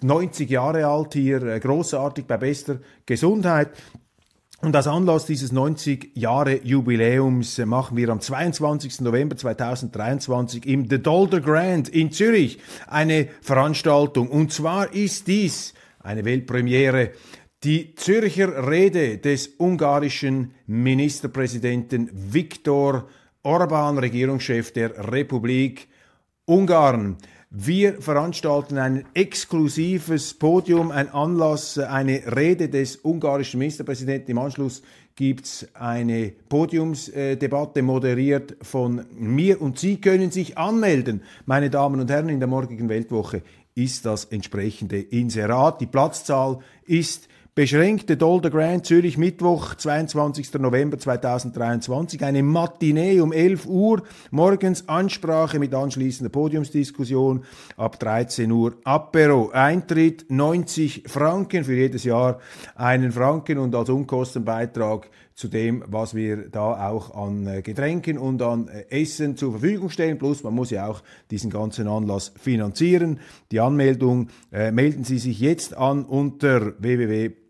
90 0.00 0.48
Jahre 0.48 0.86
alt 0.86 1.12
hier, 1.12 1.42
äh, 1.42 1.60
großartig 1.60 2.24
bei 2.24 2.38
bester 2.38 2.78
Gesundheit. 3.04 3.70
Und 4.62 4.74
als 4.74 4.86
Anlass 4.86 5.26
dieses 5.26 5.52
90 5.52 6.12
Jahre 6.16 6.64
Jubiläums 6.64 7.58
äh, 7.58 7.66
machen 7.66 7.96
wir 7.96 8.08
am 8.08 8.20
22. 8.20 9.02
November 9.02 9.36
2023 9.36 10.64
im 10.64 10.88
The 10.88 11.02
Dolder 11.02 11.40
Grand 11.40 11.88
in 11.88 12.10
Zürich 12.10 12.58
eine 12.86 13.28
Veranstaltung. 13.42 14.28
Und 14.28 14.52
zwar 14.52 14.94
ist 14.94 15.26
dies 15.26 15.74
eine 16.00 16.24
Weltpremiere 16.24 17.10
die 17.66 17.96
Zürcher 17.96 18.70
Rede 18.70 19.18
des 19.18 19.54
ungarischen 19.58 20.52
Ministerpräsidenten 20.68 22.08
Viktor 22.12 23.08
Orban, 23.42 23.98
Regierungschef 23.98 24.70
der 24.70 25.12
Republik 25.12 25.88
Ungarn. 26.44 27.16
Wir 27.50 28.00
veranstalten 28.00 28.78
ein 28.78 29.04
exklusives 29.14 30.34
Podium, 30.34 30.92
ein 30.92 31.08
Anlass, 31.12 31.76
eine 31.76 32.36
Rede 32.36 32.68
des 32.68 33.00
ungarischen 33.02 33.58
Ministerpräsidenten. 33.58 34.30
Im 34.30 34.38
Anschluss 34.38 34.80
gibt's 35.16 35.66
eine 35.74 36.34
Podiumsdebatte 36.48 37.82
moderiert 37.82 38.54
von 38.62 39.06
mir 39.18 39.60
und 39.60 39.80
Sie 39.80 40.00
können 40.00 40.30
sich 40.30 40.56
anmelden, 40.56 41.24
meine 41.46 41.68
Damen 41.68 42.00
und 42.00 42.12
Herren, 42.12 42.28
in 42.28 42.38
der 42.38 42.48
morgigen 42.48 42.88
Weltwoche 42.88 43.42
ist 43.74 44.06
das 44.06 44.26
entsprechende 44.26 45.00
Inserat. 45.00 45.80
Die 45.80 45.86
Platzzahl 45.86 46.60
ist 46.86 47.28
beschränkte 47.56 48.18
Dolder 48.18 48.50
Grand 48.50 48.84
Zürich 48.84 49.16
Mittwoch, 49.16 49.74
22. 49.76 50.52
November 50.58 50.98
2023, 50.98 52.22
eine 52.22 52.42
Matinee 52.42 53.18
um 53.20 53.32
11 53.32 53.64
Uhr, 53.64 54.02
morgens 54.30 54.90
Ansprache 54.90 55.58
mit 55.58 55.72
anschließender 55.72 56.28
Podiumsdiskussion, 56.28 57.44
ab 57.78 57.98
13 57.98 58.52
Uhr 58.52 58.74
Apero, 58.84 59.48
Eintritt 59.52 60.26
90 60.28 61.04
Franken 61.06 61.64
für 61.64 61.72
jedes 61.72 62.04
Jahr, 62.04 62.40
einen 62.74 63.10
Franken 63.10 63.56
und 63.56 63.74
als 63.74 63.88
Unkostenbeitrag 63.88 65.08
zu 65.34 65.48
dem, 65.48 65.82
was 65.86 66.14
wir 66.14 66.50
da 66.50 66.90
auch 66.90 67.14
an 67.14 67.46
äh, 67.46 67.62
Getränken 67.62 68.18
und 68.18 68.42
an 68.42 68.68
äh, 68.68 68.84
Essen 68.90 69.36
zur 69.36 69.52
Verfügung 69.52 69.88
stellen. 69.88 70.18
Plus, 70.18 70.42
man 70.42 70.54
muss 70.54 70.70
ja 70.70 70.88
auch 70.88 71.02
diesen 71.30 71.50
ganzen 71.50 71.88
Anlass 71.88 72.32
finanzieren. 72.38 73.20
Die 73.50 73.60
Anmeldung 73.60 74.28
äh, 74.52 74.72
melden 74.72 75.04
Sie 75.04 75.18
sich 75.18 75.40
jetzt 75.40 75.74
an 75.74 76.04
unter 76.04 76.74
www 76.78 77.45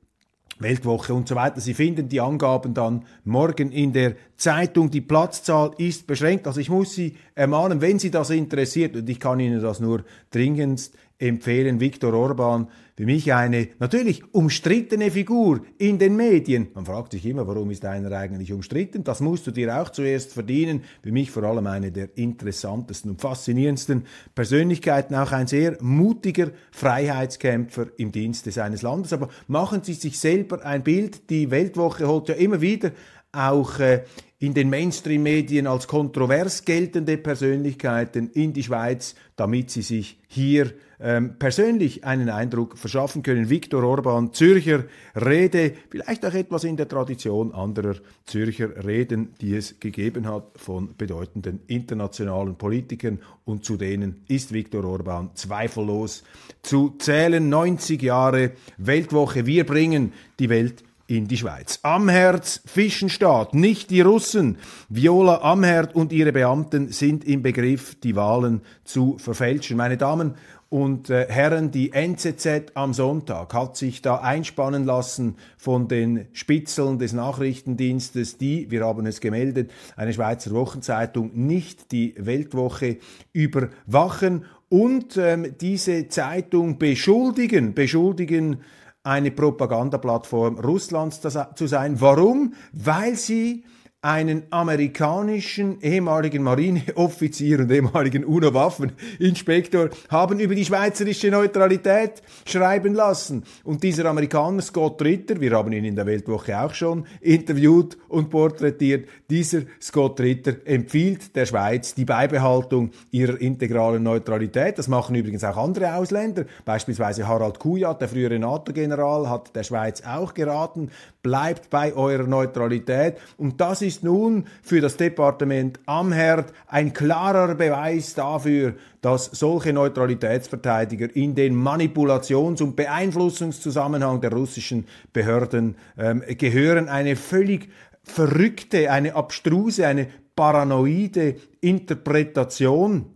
Weltwoche 0.58 1.12
und 1.12 1.28
so 1.28 1.34
weiter. 1.34 1.60
Sie 1.60 1.74
finden 1.74 2.08
die 2.08 2.20
Angaben 2.20 2.74
dann 2.74 3.04
morgen 3.24 3.72
in 3.72 3.92
der 3.92 4.14
Zeitung. 4.36 4.90
Die 4.90 5.00
Platzzahl 5.00 5.72
ist 5.78 6.06
beschränkt. 6.06 6.46
Also 6.46 6.60
ich 6.60 6.70
muss 6.70 6.94
Sie 6.94 7.14
ermahnen, 7.34 7.80
wenn 7.80 7.98
Sie 7.98 8.10
das 8.10 8.30
interessiert, 8.30 8.96
und 8.96 9.08
ich 9.08 9.20
kann 9.20 9.40
Ihnen 9.40 9.60
das 9.60 9.80
nur 9.80 10.04
dringendst 10.30 10.94
empfehlen. 11.18 11.80
Viktor 11.80 12.12
Orban, 12.14 12.68
für 12.96 13.04
mich 13.04 13.32
eine 13.32 13.68
natürlich 13.78 14.22
umstrittene 14.32 15.10
Figur 15.10 15.60
in 15.78 15.98
den 15.98 16.16
Medien. 16.16 16.68
Man 16.74 16.86
fragt 16.86 17.12
sich 17.12 17.26
immer, 17.26 17.46
warum 17.46 17.70
ist 17.70 17.84
einer 17.84 18.10
eigentlich 18.12 18.52
umstritten? 18.52 19.04
Das 19.04 19.20
musst 19.20 19.46
du 19.46 19.50
dir 19.50 19.80
auch 19.80 19.90
zuerst 19.90 20.32
verdienen. 20.32 20.82
Für 21.02 21.12
mich 21.12 21.30
vor 21.30 21.42
allem 21.42 21.66
eine 21.66 21.92
der 21.92 22.16
interessantesten 22.16 23.10
und 23.10 23.20
faszinierendsten 23.20 24.04
Persönlichkeiten, 24.34 25.14
auch 25.14 25.32
ein 25.32 25.46
sehr 25.46 25.76
mutiger 25.82 26.50
Freiheitskämpfer 26.70 27.86
im 27.98 28.12
Dienste 28.12 28.50
seines 28.50 28.82
Landes. 28.82 29.12
Aber 29.12 29.28
machen 29.46 29.82
Sie 29.82 29.94
sich 29.94 30.18
selber 30.18 30.64
ein 30.64 30.82
Bild. 30.82 31.28
Die 31.28 31.50
Weltwoche 31.50 32.08
holt 32.08 32.28
ja 32.28 32.34
immer 32.34 32.60
wieder 32.60 32.92
auch 33.32 33.78
äh, 33.78 34.04
in 34.38 34.52
den 34.52 34.68
Mainstream-Medien 34.68 35.66
als 35.66 35.88
kontrovers 35.88 36.64
geltende 36.64 37.16
Persönlichkeiten 37.16 38.30
in 38.30 38.52
die 38.52 38.62
Schweiz, 38.62 39.14
damit 39.34 39.70
sie 39.70 39.82
sich 39.82 40.18
hier 40.28 40.72
ähm, 41.00 41.38
persönlich 41.38 42.04
einen 42.04 42.28
Eindruck 42.28 42.76
verschaffen 42.76 43.22
können. 43.22 43.48
Viktor 43.48 43.82
Orban, 43.82 44.32
Zürcher 44.32 44.84
Rede, 45.14 45.72
vielleicht 45.90 46.24
auch 46.24 46.34
etwas 46.34 46.64
in 46.64 46.76
der 46.76 46.88
Tradition 46.88 47.52
anderer 47.52 47.96
Zürcher 48.24 48.84
Reden, 48.84 49.34
die 49.40 49.54
es 49.54 49.80
gegeben 49.80 50.26
hat 50.26 50.44
von 50.56 50.94
bedeutenden 50.96 51.60
internationalen 51.66 52.56
Politikern 52.56 53.20
und 53.44 53.64
zu 53.64 53.76
denen 53.76 54.22
ist 54.28 54.52
Viktor 54.52 54.84
Orban 54.84 55.30
zweifellos 55.34 56.24
zu 56.62 56.94
zählen. 56.98 57.48
90 57.48 58.02
Jahre 58.02 58.52
Weltwoche, 58.76 59.46
wir 59.46 59.64
bringen 59.64 60.12
die 60.38 60.48
Welt 60.48 60.82
in 61.06 61.28
die 61.28 61.36
Schweiz. 61.36 61.78
Amherz 61.82 62.60
Fischenstaat, 62.66 63.54
nicht 63.54 63.90
die 63.90 64.00
Russen. 64.00 64.58
Viola 64.88 65.42
Amherd 65.42 65.94
und 65.94 66.12
ihre 66.12 66.32
Beamten 66.32 66.92
sind 66.92 67.24
im 67.24 67.42
Begriff, 67.42 67.94
die 68.00 68.16
Wahlen 68.16 68.62
zu 68.84 69.16
verfälschen. 69.18 69.76
Meine 69.76 69.96
Damen 69.96 70.34
und 70.68 71.10
äh, 71.10 71.26
Herren, 71.28 71.70
die 71.70 71.92
NZZ 71.92 72.72
am 72.74 72.92
Sonntag 72.92 73.54
hat 73.54 73.76
sich 73.76 74.02
da 74.02 74.16
einspannen 74.16 74.84
lassen 74.84 75.36
von 75.56 75.86
den 75.86 76.26
Spitzeln 76.32 76.98
des 76.98 77.12
Nachrichtendienstes, 77.12 78.36
die, 78.36 78.68
wir 78.70 78.84
haben 78.84 79.06
es 79.06 79.20
gemeldet, 79.20 79.70
eine 79.94 80.12
Schweizer 80.12 80.50
Wochenzeitung 80.50 81.30
nicht 81.34 81.92
die 81.92 82.14
Weltwoche 82.18 82.98
überwachen 83.32 84.44
und 84.68 85.16
ähm, 85.16 85.54
diese 85.60 86.08
Zeitung 86.08 86.78
beschuldigen, 86.78 87.74
beschuldigen 87.74 88.58
eine 89.06 89.30
Propagandaplattform 89.30 90.58
Russlands 90.58 91.20
zu 91.20 91.66
sein. 91.66 92.00
Warum? 92.00 92.54
Weil 92.72 93.14
sie 93.14 93.64
einen 94.02 94.44
amerikanischen 94.50 95.80
ehemaligen 95.80 96.42
Marineoffizier 96.42 97.60
und 97.60 97.72
ehemaligen 97.72 98.24
UNO-Waffeninspektor 98.24 99.88
haben 100.08 100.38
über 100.38 100.54
die 100.54 100.64
schweizerische 100.64 101.30
Neutralität 101.30 102.22
schreiben 102.44 102.94
lassen. 102.94 103.42
Und 103.64 103.82
dieser 103.82 104.04
Amerikaner, 104.04 104.62
Scott 104.62 105.02
Ritter, 105.02 105.40
wir 105.40 105.52
haben 105.52 105.72
ihn 105.72 105.84
in 105.84 105.96
der 105.96 106.06
Weltwoche 106.06 106.60
auch 106.60 106.72
schon 106.72 107.04
interviewt 107.20 107.96
und 108.08 108.30
porträtiert, 108.30 109.08
dieser 109.28 109.62
Scott 109.80 110.20
Ritter 110.20 110.54
empfiehlt 110.64 111.34
der 111.34 111.46
Schweiz 111.46 111.94
die 111.94 112.04
Beibehaltung 112.04 112.90
ihrer 113.10 113.40
integralen 113.40 114.02
Neutralität. 114.02 114.78
Das 114.78 114.86
machen 114.86 115.16
übrigens 115.16 115.42
auch 115.42 115.56
andere 115.56 115.94
Ausländer. 115.94 116.44
Beispielsweise 116.64 117.26
Harald 117.26 117.58
Kujat, 117.58 118.00
der 118.00 118.08
frühere 118.08 118.38
NATO-General, 118.38 119.28
hat 119.28 119.56
der 119.56 119.64
Schweiz 119.64 120.02
auch 120.06 120.32
geraten, 120.32 120.90
bleibt 121.26 121.70
bei 121.70 121.92
eurer 121.92 122.28
Neutralität. 122.28 123.16
Und 123.36 123.60
das 123.60 123.82
ist 123.82 124.04
nun 124.04 124.44
für 124.62 124.80
das 124.80 124.96
Departement 124.96 125.80
am 125.84 126.12
Herd 126.12 126.52
ein 126.68 126.92
klarer 126.92 127.56
Beweis 127.56 128.14
dafür, 128.14 128.74
dass 129.00 129.24
solche 129.24 129.72
Neutralitätsverteidiger 129.72 131.16
in 131.16 131.34
den 131.34 131.60
Manipulations- 131.60 132.62
und 132.62 132.76
Beeinflussungszusammenhang 132.76 134.20
der 134.20 134.30
russischen 134.32 134.86
Behörden 135.12 135.74
ähm, 135.98 136.22
gehören. 136.38 136.88
Eine 136.88 137.16
völlig 137.16 137.70
verrückte, 138.04 138.92
eine 138.92 139.16
abstruse, 139.16 139.84
eine 139.84 140.06
paranoide 140.36 141.34
Interpretation 141.60 143.15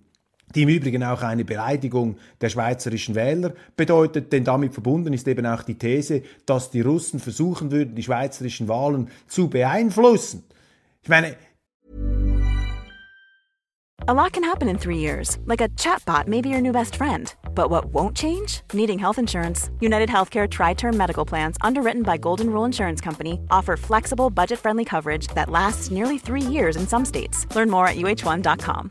die 0.54 0.62
im 0.62 0.68
Übrigen 0.68 1.02
auch 1.04 1.22
eine 1.22 1.44
Beleidigung 1.44 2.16
der 2.40 2.48
schweizerischen 2.48 3.14
Wähler 3.14 3.52
bedeutet, 3.76 4.32
denn 4.32 4.44
damit 4.44 4.72
verbunden 4.72 5.12
ist 5.12 5.28
eben 5.28 5.46
auch 5.46 5.62
die 5.62 5.76
These, 5.76 6.22
dass 6.46 6.70
die 6.70 6.80
Russen 6.80 7.20
versuchen 7.20 7.70
würden, 7.70 7.94
die 7.94 8.02
schweizerischen 8.02 8.68
Wahlen 8.68 9.08
zu 9.26 9.48
beeinflussen. 9.48 10.44
Ich 11.02 11.08
meine, 11.08 11.36
A 14.08 14.14
lot 14.14 14.32
can 14.32 14.42
happen 14.42 14.68
in 14.68 14.78
three 14.78 14.96
years, 14.96 15.38
like 15.44 15.60
a 15.60 15.68
chatbot 15.76 16.26
may 16.26 16.40
be 16.40 16.48
your 16.48 16.62
new 16.62 16.72
best 16.72 16.96
friend. 16.96 17.34
But 17.54 17.68
what 17.70 17.92
won't 17.92 18.16
change? 18.16 18.62
Needing 18.72 18.98
health 18.98 19.18
insurance. 19.18 19.70
United 19.78 20.08
Healthcare 20.08 20.48
Tri 20.48 20.74
Term 20.74 20.96
Medical 20.96 21.26
Plans, 21.26 21.56
underwritten 21.60 22.02
by 22.02 22.16
Golden 22.16 22.48
Rule 22.50 22.64
Insurance 22.64 23.00
Company, 23.00 23.40
offer 23.50 23.76
flexible, 23.76 24.30
budget 24.30 24.58
friendly 24.58 24.84
coverage 24.86 25.28
that 25.34 25.50
lasts 25.50 25.90
nearly 25.90 26.18
three 26.18 26.40
years 26.40 26.76
in 26.76 26.88
some 26.88 27.04
states. 27.04 27.46
Learn 27.54 27.68
more 27.68 27.86
at 27.86 27.96
uh1.com. 27.96 28.90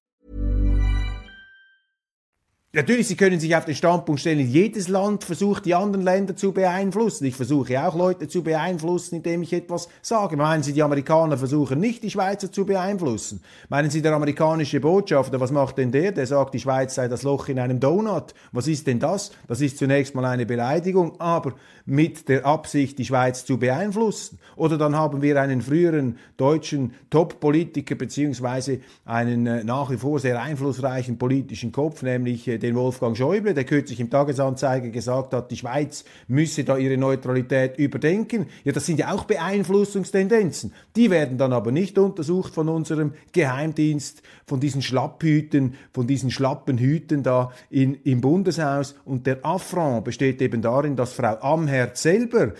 Natürlich, 2.73 3.09
Sie 3.09 3.17
können 3.17 3.37
sich 3.37 3.53
auf 3.53 3.65
den 3.65 3.75
Standpunkt 3.75 4.21
stellen, 4.21 4.47
jedes 4.47 4.87
Land 4.87 5.25
versucht, 5.25 5.65
die 5.65 5.75
anderen 5.75 6.05
Länder 6.05 6.37
zu 6.37 6.53
beeinflussen. 6.53 7.25
Ich 7.25 7.35
versuche 7.35 7.85
auch 7.85 7.97
Leute 7.97 8.29
zu 8.29 8.43
beeinflussen, 8.43 9.15
indem 9.15 9.43
ich 9.43 9.51
etwas 9.51 9.89
sage. 10.01 10.37
Meinen 10.37 10.63
Sie, 10.63 10.71
die 10.71 10.81
Amerikaner 10.81 11.37
versuchen 11.37 11.81
nicht, 11.81 12.01
die 12.01 12.09
Schweizer 12.09 12.49
zu 12.49 12.65
beeinflussen? 12.65 13.43
Meinen 13.67 13.89
Sie, 13.89 14.01
der 14.01 14.13
amerikanische 14.13 14.79
Botschafter, 14.79 15.41
was 15.41 15.51
macht 15.51 15.79
denn 15.79 15.91
der? 15.91 16.13
Der 16.13 16.25
sagt, 16.25 16.53
die 16.53 16.61
Schweiz 16.61 16.95
sei 16.95 17.09
das 17.09 17.23
Loch 17.23 17.49
in 17.49 17.59
einem 17.59 17.81
Donut. 17.81 18.33
Was 18.53 18.69
ist 18.69 18.87
denn 18.87 18.99
das? 18.99 19.31
Das 19.49 19.59
ist 19.59 19.77
zunächst 19.77 20.15
mal 20.15 20.23
eine 20.23 20.45
Beleidigung, 20.45 21.19
aber 21.19 21.55
mit 21.85 22.29
der 22.29 22.45
Absicht, 22.45 22.97
die 22.99 23.05
Schweiz 23.05 23.43
zu 23.43 23.57
beeinflussen. 23.57 24.39
Oder 24.55 24.77
dann 24.77 24.95
haben 24.95 25.21
wir 25.21 25.41
einen 25.41 25.61
früheren 25.61 26.17
deutschen 26.37 26.93
Top-Politiker 27.09 27.95
beziehungsweise 27.95 28.79
einen 29.03 29.45
äh, 29.45 29.63
nach 29.65 29.89
wie 29.89 29.97
vor 29.97 30.19
sehr 30.19 30.41
einflussreichen 30.41 31.17
politischen 31.17 31.73
Kopf, 31.73 32.01
nämlich 32.01 32.47
äh, 32.47 32.60
den 32.61 32.75
Wolfgang 32.75 33.17
Schäuble, 33.17 33.53
der 33.53 33.63
kürzlich 33.63 33.99
im 33.99 34.09
Tagesanzeiger 34.09 34.89
gesagt 34.89 35.33
hat, 35.33 35.51
die 35.51 35.57
Schweiz 35.57 36.05
müsse 36.27 36.63
da 36.63 36.77
ihre 36.77 36.97
Neutralität 36.97 37.77
überdenken. 37.77 38.47
Ja, 38.63 38.71
das 38.71 38.85
sind 38.85 38.99
ja 38.99 39.11
auch 39.13 39.25
Beeinflussungstendenzen. 39.25 40.73
Die 40.95 41.09
werden 41.09 41.37
dann 41.37 41.53
aber 41.53 41.71
nicht 41.71 41.97
untersucht 41.97 42.53
von 42.53 42.69
unserem 42.69 43.13
Geheimdienst, 43.33 44.21
von 44.45 44.59
diesen 44.59 44.81
Schlapphüten, 44.81 45.75
von 45.91 46.07
diesen 46.07 46.31
schlappen 46.31 46.77
Hüten 46.77 47.23
da 47.23 47.51
in, 47.69 47.95
im 48.03 48.21
Bundeshaus. 48.21 48.95
Und 49.05 49.27
der 49.27 49.45
Affront 49.45 50.05
besteht 50.05 50.41
eben 50.41 50.61
darin, 50.61 50.95
dass 50.95 51.13
Frau 51.13 51.35
Amherd 51.41 51.97
selber 51.97 52.53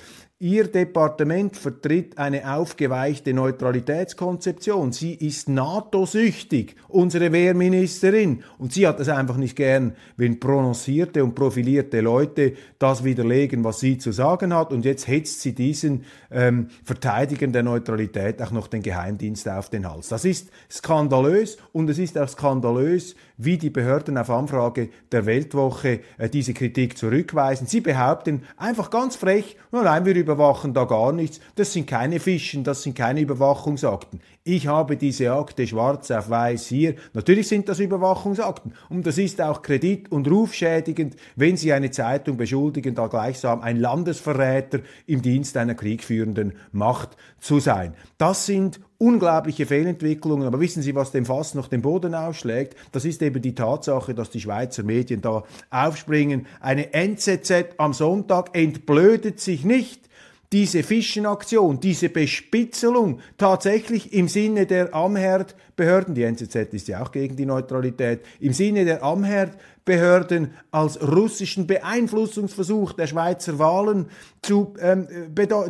Ihr 0.44 0.70
Departement 0.70 1.56
vertritt 1.56 2.18
eine 2.18 2.52
aufgeweichte 2.52 3.32
Neutralitätskonzeption. 3.32 4.92
Sie 4.92 5.14
ist 5.14 5.48
NATO-süchtig, 5.48 6.76
unsere 6.88 7.32
Wehrministerin. 7.32 8.44
Und 8.58 8.74
sie 8.74 8.88
hat 8.88 9.00
es 9.00 9.08
einfach 9.08 9.38
nicht 9.38 9.56
gern, 9.56 9.94
wenn 10.18 10.40
prononcierte 10.40 11.24
und 11.24 11.36
profilierte 11.36 12.02
Leute 12.02 12.54
das 12.80 13.04
widerlegen, 13.04 13.64
was 13.64 13.82
sie 13.82 14.00
zu 14.00 14.12
sagen 14.12 14.52
hat. 14.56 14.74
Und 14.74 14.84
jetzt 14.84 15.08
hetzt 15.08 15.42
sie 15.42 15.54
diesen 15.54 16.06
ähm, 16.32 16.70
Verteidigern 16.84 17.54
der 17.54 17.62
Neutralität 17.62 18.42
auch 18.42 18.50
noch 18.50 18.66
den 18.66 18.82
Geheimdienst 18.82 19.48
auf 19.48 19.70
den 19.70 19.88
Hals. 19.88 20.08
Das 20.08 20.26
ist 20.26 20.50
skandalös 20.72 21.60
und 21.72 21.88
es 21.88 22.00
ist 22.00 22.18
auch 22.18 22.28
skandalös, 22.28 23.16
wie 23.44 23.58
die 23.58 23.70
Behörden 23.70 24.18
auf 24.18 24.30
Anfrage 24.30 24.90
der 25.12 25.26
Weltwoche 25.26 26.00
äh, 26.18 26.30
diese 26.30 26.54
Kritik 26.54 26.98
zurückweisen. 26.98 27.68
Sie 27.68 27.82
behaupten 27.82 28.44
einfach 28.58 28.90
ganz 28.90 29.16
frech, 29.16 29.58
nein, 29.72 30.06
wir 30.06 30.16
überwachen 30.16 30.74
da 30.74 30.86
gar 30.86 31.12
nichts, 31.12 31.40
das 31.56 31.74
sind 31.74 31.88
keine 31.88 32.20
Fischen, 32.20 32.64
das 32.64 32.84
sind 32.84 32.96
keine 32.96 33.22
Überwachungsakten. 33.22 34.22
Ich 34.44 34.68
habe 34.68 34.98
diese 34.98 35.32
Akte 35.32 35.68
schwarz 35.68 36.10
auf 36.10 36.30
weiß 36.30 36.68
hier. 36.68 36.96
Natürlich 37.14 37.48
sind 37.48 37.70
das 37.70 37.80
Überwachungsakten 37.80 38.74
und 38.90 39.06
das 39.06 39.18
ist 39.18 39.40
auch 39.42 39.62
kredit- 39.62 40.12
und 40.12 40.30
rufschädigend, 40.30 41.16
wenn 41.36 41.58
Sie 41.58 41.74
eine 41.74 41.92
Zeitung 41.92 42.38
beschuldigen, 42.38 42.96
da 42.96 43.08
gleichsam 43.08 43.62
ein 43.62 43.78
Landesverräter 43.78 44.80
im 45.06 45.22
Dienst 45.22 45.58
einer 45.58 45.76
kriegführenden 45.76 46.54
Macht 46.72 47.18
zu 47.42 47.60
sein. 47.60 47.96
Das 48.18 48.46
sind 48.46 48.80
unglaubliche 49.00 49.66
Fehlentwicklungen. 49.66 50.48
Aber 50.48 50.60
wissen 50.60 50.84
Sie, 50.84 50.96
was 50.96 51.12
dem 51.12 51.26
Fass 51.26 51.56
noch 51.56 51.68
den 51.68 51.82
Boden 51.82 52.14
ausschlägt? 52.14 52.78
Das 52.92 53.04
ist 53.04 53.22
eben 53.22 53.42
die 53.42 53.56
Tatsache, 53.56 54.14
dass 54.14 54.30
die 54.30 54.40
Schweizer 54.40 54.84
Medien 54.84 55.22
da 55.22 55.44
aufspringen. 55.72 56.46
Eine 56.62 56.94
NZZ 56.94 57.52
am 57.78 57.94
Sonntag 57.94 58.56
entblödet 58.56 59.40
sich 59.40 59.66
nicht 59.66 60.08
diese 60.54 60.84
Fischenaktion, 60.84 61.80
diese 61.80 62.10
Bespitzelung 62.10 63.22
tatsächlich 63.38 64.14
im 64.14 64.28
Sinne 64.28 64.66
der 64.66 64.94
Amherd-Behörden, 64.94 66.14
die 66.14 66.24
NZZ 66.24 66.74
ist 66.74 66.90
ja 66.90 67.02
auch 67.02 67.14
gegen 67.14 67.38
die 67.38 67.46
Neutralität, 67.46 68.20
im 68.42 68.52
Sinne 68.52 68.84
der 68.84 69.02
Amherd-Behörden 69.02 70.52
als 70.70 71.02
russischen 71.02 71.68
Beeinflussungsversuch 71.68 72.92
der 72.94 73.08
Schweizer 73.08 73.60
Wahlen 73.60 74.08
zu, 74.42 74.74
ähm, 74.82 75.08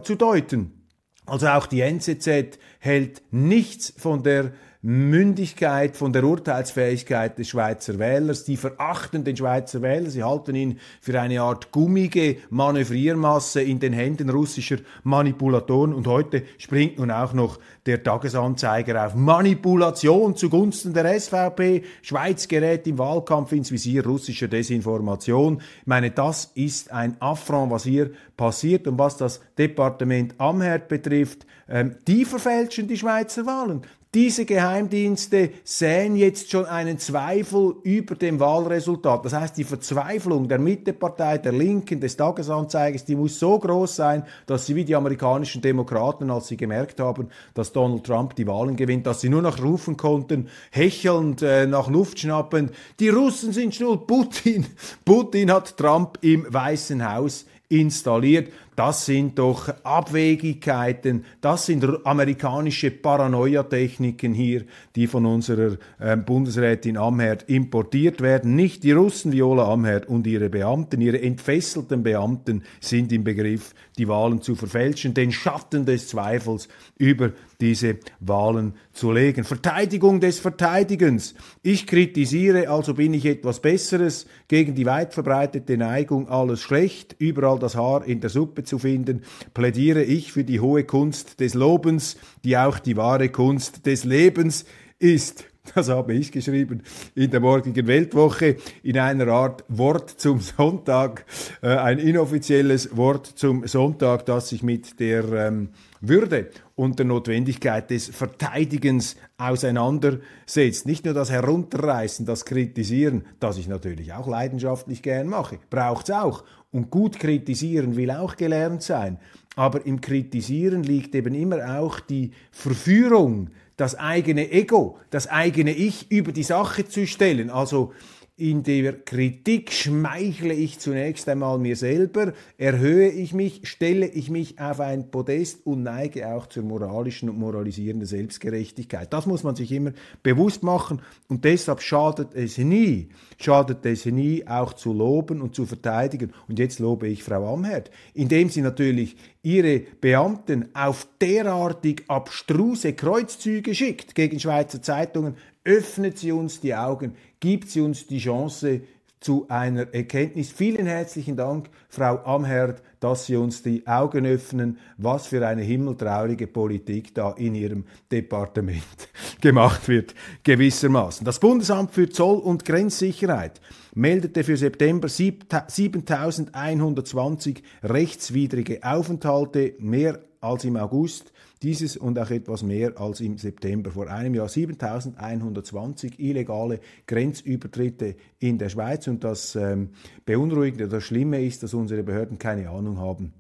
zu 0.02 0.16
deuten. 0.16 0.81
Also 1.26 1.48
auch 1.48 1.68
die 1.68 1.82
NZZ 1.82 2.58
hält 2.80 3.22
nichts 3.32 3.94
von 3.98 4.24
der 4.24 4.52
Mündigkeit, 4.84 5.96
von 5.96 6.12
der 6.12 6.24
Urteilsfähigkeit 6.24 7.38
des 7.38 7.50
Schweizer 7.50 8.00
Wählers. 8.00 8.46
Die 8.46 8.58
verachten 8.58 9.24
den 9.24 9.38
Schweizer 9.38 9.84
Wähler, 9.84 10.10
sie 10.10 10.24
halten 10.24 10.56
ihn 10.56 10.80
für 11.02 11.20
eine 11.22 11.42
Art 11.42 11.72
gummige 11.72 12.38
Manövriermasse 12.50 13.62
in 13.62 13.80
den 13.80 13.94
Händen 13.94 14.32
russischer 14.32 14.78
Manipulatoren. 15.04 15.94
Und 15.94 16.08
heute 16.08 16.44
springt 16.58 16.98
nun 16.98 17.12
auch 17.12 17.34
noch 17.34 17.60
der 17.86 18.02
Tagesanzeiger 18.02 19.06
auf 19.06 19.14
Manipulation 19.14 20.36
zugunsten 20.36 20.94
der 20.94 21.20
SVP. 21.20 21.84
Schweiz 22.02 22.48
gerät 22.48 22.88
im 22.88 22.98
Wahlkampf 22.98 23.52
ins 23.52 23.72
Visier 23.72 24.04
russischer 24.04 24.48
Desinformation. 24.48 25.62
Ich 25.82 25.88
meine, 25.88 26.10
das 26.10 26.52
ist 26.56 26.92
ein 26.92 27.18
Affront, 27.20 27.72
was 27.72 27.84
hier 27.84 28.10
passiert 28.36 28.88
und 28.88 28.98
was 28.98 29.18
das 29.18 29.42
Departement 29.60 30.34
Amherd 30.40 30.88
betrifft. 30.88 31.46
Ähm, 31.70 31.98
die 32.08 32.26
verfälschen 32.26 32.88
die 32.88 32.98
Schweizer 32.98 33.46
Wahlen. 33.46 33.84
Diese 34.14 34.44
Geheimdienste 34.44 35.52
säen 35.64 36.18
jetzt 36.18 36.52
schon 36.52 36.66
einen 36.66 37.00
Zweifel 37.00 37.76
über 37.84 38.16
dem 38.16 38.42
Wahlresultat. 38.42 39.24
Das 39.24 39.32
heißt, 39.32 39.56
die 39.56 39.64
Verzweiflung 39.64 40.50
der 40.50 40.60
Mittepartei, 40.60 41.38
der 41.38 41.54
Linken, 41.54 42.02
des 42.02 42.18
Tagesanzeigers, 42.18 43.06
die 43.06 43.16
muss 43.16 43.40
so 43.40 43.58
groß 43.58 43.96
sein, 43.96 44.24
dass 44.48 44.66
sie 44.66 44.76
wie 44.76 44.84
die 44.84 44.98
amerikanischen 44.98 45.62
Demokraten, 45.62 46.30
als 46.30 46.50
sie 46.50 46.58
gemerkt 46.58 47.00
haben, 47.00 47.30
dass 47.54 47.72
Donald 47.72 48.04
Trump 48.04 48.36
die 48.36 48.48
Wahlen 48.48 48.76
gewinnt, 48.76 49.08
dass 49.08 49.22
sie 49.22 49.30
nur 49.30 49.44
noch 49.44 49.64
rufen 49.64 49.96
konnten, 49.96 50.50
hechelnd, 50.72 51.42
äh, 51.42 51.66
nach 51.66 51.88
Luft 51.88 52.20
schnappend, 52.20 52.74
die 53.00 53.08
Russen 53.08 53.54
sind 53.54 53.74
schuld, 53.74 54.08
Putin, 54.08 54.66
Putin 55.06 55.54
hat 55.54 55.78
Trump 55.78 56.18
im 56.20 56.46
Weißen 56.54 57.10
Haus 57.10 57.46
installiert. 57.72 58.52
Das 58.76 59.06
sind 59.06 59.38
doch 59.38 59.70
Abwegigkeiten, 59.84 61.26
das 61.42 61.66
sind 61.66 61.86
amerikanische 62.06 62.90
Paranoia-Techniken 62.90 64.34
hier, 64.34 64.64
die 64.96 65.08
von 65.08 65.26
unserer 65.26 65.78
äh, 66.00 66.16
Bundesrätin 66.18 66.98
Amherd 66.98 67.50
importiert 67.50 68.22
werden. 68.22 68.56
Nicht 68.56 68.84
die 68.84 68.94
Russen, 68.94 69.34
Viola 69.34 69.72
Amherd 69.72 70.08
und 70.08 70.26
ihre 70.26 70.50
Beamten, 70.50 71.02
ihre 71.02 71.22
entfesselten 71.22 72.02
Beamten 72.02 72.64
sind 72.80 73.12
im 73.12 73.24
Begriff, 73.24 73.76
die 73.98 74.08
Wahlen 74.08 74.42
zu 74.42 74.56
verfälschen, 74.56 75.14
den 75.14 75.32
Schatten 75.32 75.86
des 75.86 76.08
Zweifels 76.08 76.68
über 76.98 77.32
diese 77.62 77.98
Wahlen 78.20 78.74
zu 78.92 79.12
legen. 79.12 79.44
Verteidigung 79.44 80.20
des 80.20 80.40
Verteidigens. 80.40 81.36
Ich 81.62 81.88
kritisiere, 81.88 82.70
also 82.70 82.96
bin 82.96 83.14
ich 83.14 83.26
etwas 83.26 83.62
Besseres 83.62 84.26
gegen 84.48 84.76
die 84.76 84.86
weit 84.86 85.14
verbreitete 85.14 85.78
Neigung, 85.78 86.28
alles 86.28 86.62
schlecht, 86.62 87.16
überall 87.20 87.60
das 87.60 87.76
Haar 87.76 88.06
in 88.06 88.20
der 88.20 88.30
Suppe 88.30 88.64
zu 88.64 88.80
finden, 88.80 89.22
plädiere 89.54 90.04
ich 90.04 90.34
für 90.34 90.44
die 90.44 90.60
hohe 90.60 90.84
Kunst 90.84 91.40
des 91.40 91.54
Lobens, 91.54 92.18
die 92.44 92.58
auch 92.58 92.80
die 92.80 92.98
wahre 92.98 93.30
Kunst 93.30 93.86
des 93.86 94.04
Lebens 94.04 94.66
ist. 95.00 95.46
Das 95.76 95.90
habe 95.90 96.14
ich 96.14 96.32
geschrieben 96.32 96.82
in 97.14 97.30
der 97.30 97.40
morgigen 97.40 97.86
Weltwoche 97.86 98.58
in 98.82 98.98
einer 98.98 99.28
Art 99.28 99.64
Wort 99.68 100.10
zum 100.10 100.40
Sonntag, 100.40 101.26
äh, 101.62 101.68
ein 101.68 102.00
inoffizielles 102.00 102.98
Wort 102.98 103.28
zum 103.28 103.68
Sonntag, 103.68 104.26
das 104.26 104.50
sich 104.50 104.64
mit 104.64 105.00
der 105.00 105.24
ähm, 105.32 105.70
Würde 106.02 106.50
und 106.76 106.98
der 106.98 107.06
Notwendigkeit 107.06 107.92
des 107.92 108.08
Verteidigens 108.08 109.16
auseinandersetzt. 109.38 110.88
Nicht 110.88 111.06
nur 111.06 111.14
das 111.14 111.30
Herunterreißen, 111.30 112.26
das 112.26 112.46
Kritisieren, 112.46 113.24
das 113.40 113.58
ich 113.58 113.68
natürlich 113.68 114.14
auch 114.14 114.28
leidenschaftlich 114.28 115.04
gern 115.04 115.28
mache, 115.28 115.60
braucht's 115.70 116.10
auch. 116.10 116.44
Und 116.72 116.90
gut 116.90 117.20
kritisieren 117.20 117.96
will 117.96 118.12
auch 118.12 118.36
gelernt 118.36 118.82
sein. 118.82 119.20
Aber 119.56 119.86
im 119.86 120.02
Kritisieren 120.02 120.84
liegt 120.84 121.14
eben 121.14 121.36
immer 121.36 121.80
auch 121.80 122.00
die 122.00 122.32
Verführung, 122.52 123.50
das 123.78 123.96
eigene 123.96 124.52
Ego, 124.52 124.98
das 125.10 125.28
eigene 125.28 125.72
Ich 125.72 126.12
über 126.12 126.32
die 126.32 126.44
Sache 126.44 126.88
zu 126.88 127.06
stellen. 127.06 127.50
Also 127.50 127.94
in 128.42 128.64
der 128.64 128.94
Kritik 128.94 129.72
schmeichle 129.72 130.56
ich 130.56 130.80
zunächst 130.80 131.30
einmal 131.30 131.60
mir 131.60 131.76
selber, 131.76 132.34
erhöhe 132.58 133.10
ich 133.10 133.34
mich, 133.34 133.62
stelle 133.70 134.08
ich 134.08 134.32
mich 134.32 134.60
auf 134.60 134.80
ein 134.80 135.12
Podest 135.12 135.64
und 135.68 135.84
neige 135.84 136.28
auch 136.28 136.48
zur 136.48 136.64
moralischen 136.64 137.30
und 137.30 137.38
moralisierenden 137.38 138.08
Selbstgerechtigkeit. 138.08 139.14
Das 139.14 139.28
muss 139.28 139.44
man 139.44 139.56
sich 139.56 139.72
immer 139.72 139.92
bewusst 140.24 140.64
machen 140.64 141.04
und 141.28 141.46
deshalb 141.46 141.84
schadet 141.84 142.34
es 142.34 142.58
nie, 142.58 143.10
schadet 143.40 143.86
es 143.86 144.08
nie 144.08 144.48
auch 144.48 144.74
zu 144.74 144.92
loben 144.92 145.40
und 145.40 145.54
zu 145.54 145.68
verteidigen. 145.68 146.34
Und 146.48 146.58
jetzt 146.58 146.80
lobe 146.80 147.10
ich 147.10 147.24
Frau 147.24 147.54
Amherd, 147.54 147.92
indem 148.16 148.50
sie 148.50 148.62
natürlich 148.62 149.18
ihre 149.44 149.82
Beamten 150.02 150.70
auf 150.74 151.08
derartig 151.22 152.06
abstruse 152.08 152.94
Kreuzzüge 152.94 153.76
schickt 153.76 154.16
gegen 154.16 154.40
Schweizer 154.40 154.82
Zeitungen, 154.82 155.36
öffnet 155.64 156.18
sie 156.18 156.32
uns 156.32 156.60
die 156.60 156.74
Augen, 156.74 157.16
gibt 157.42 157.70
sie 157.70 157.82
uns 157.82 158.08
die 158.08 158.20
Chance 158.20 158.80
zu 159.20 159.46
einer 159.50 159.94
Erkenntnis. 159.94 160.50
Vielen 160.52 160.88
herzlichen 160.88 161.36
Dank, 161.36 161.70
Frau 161.90 162.24
Amherd, 162.26 162.82
dass 163.00 163.28
Sie 163.28 163.36
uns 163.36 163.62
die 163.62 163.86
Augen 163.86 164.26
öffnen, 164.26 164.80
was 164.98 165.28
für 165.28 165.48
eine 165.48 165.62
himmeltraurige 165.62 166.48
Politik 166.48 167.14
da 167.14 167.34
in 167.34 167.54
Ihrem 167.56 167.84
Departement 168.12 168.82
gemacht 169.42 169.88
wird, 169.88 170.16
gewissermaßen. 170.44 171.24
Das 171.24 171.40
Bundesamt 171.40 171.92
für 171.92 172.10
Zoll- 172.10 172.40
und 172.40 172.66
Grenzsicherheit 172.66 173.62
meldete 173.94 174.44
für 174.44 174.58
September 174.58 175.08
7120 175.08 177.62
rechtswidrige 177.84 178.80
Aufenthalte, 178.84 179.76
mehr 179.80 180.20
als 180.42 180.66
im 180.66 180.76
August. 180.76 181.32
Dieses 181.64 181.96
und 181.96 182.18
auch 182.20 182.32
etwas 182.32 182.64
mehr 182.64 183.00
als 183.00 183.22
im 183.22 183.38
September 183.38 183.92
vor 183.92 184.10
einem 184.10 184.34
Jahr. 184.34 184.50
7120 184.50 186.20
illegale 186.20 186.80
Grenzübertritte 187.08 188.16
in 188.40 188.58
der 188.58 188.70
Schweiz. 188.70 189.08
Und 189.08 189.24
das 189.24 189.56
ähm, 189.56 189.92
Beunruhigende, 190.26 190.88
das 190.88 191.04
Schlimme 191.04 191.44
ist, 191.44 191.64
dass 191.64 191.74
unsere 191.74 192.04
Behörden 192.04 192.40
keine 192.40 192.70
Ahnung 192.70 192.98
haben, 192.98 193.34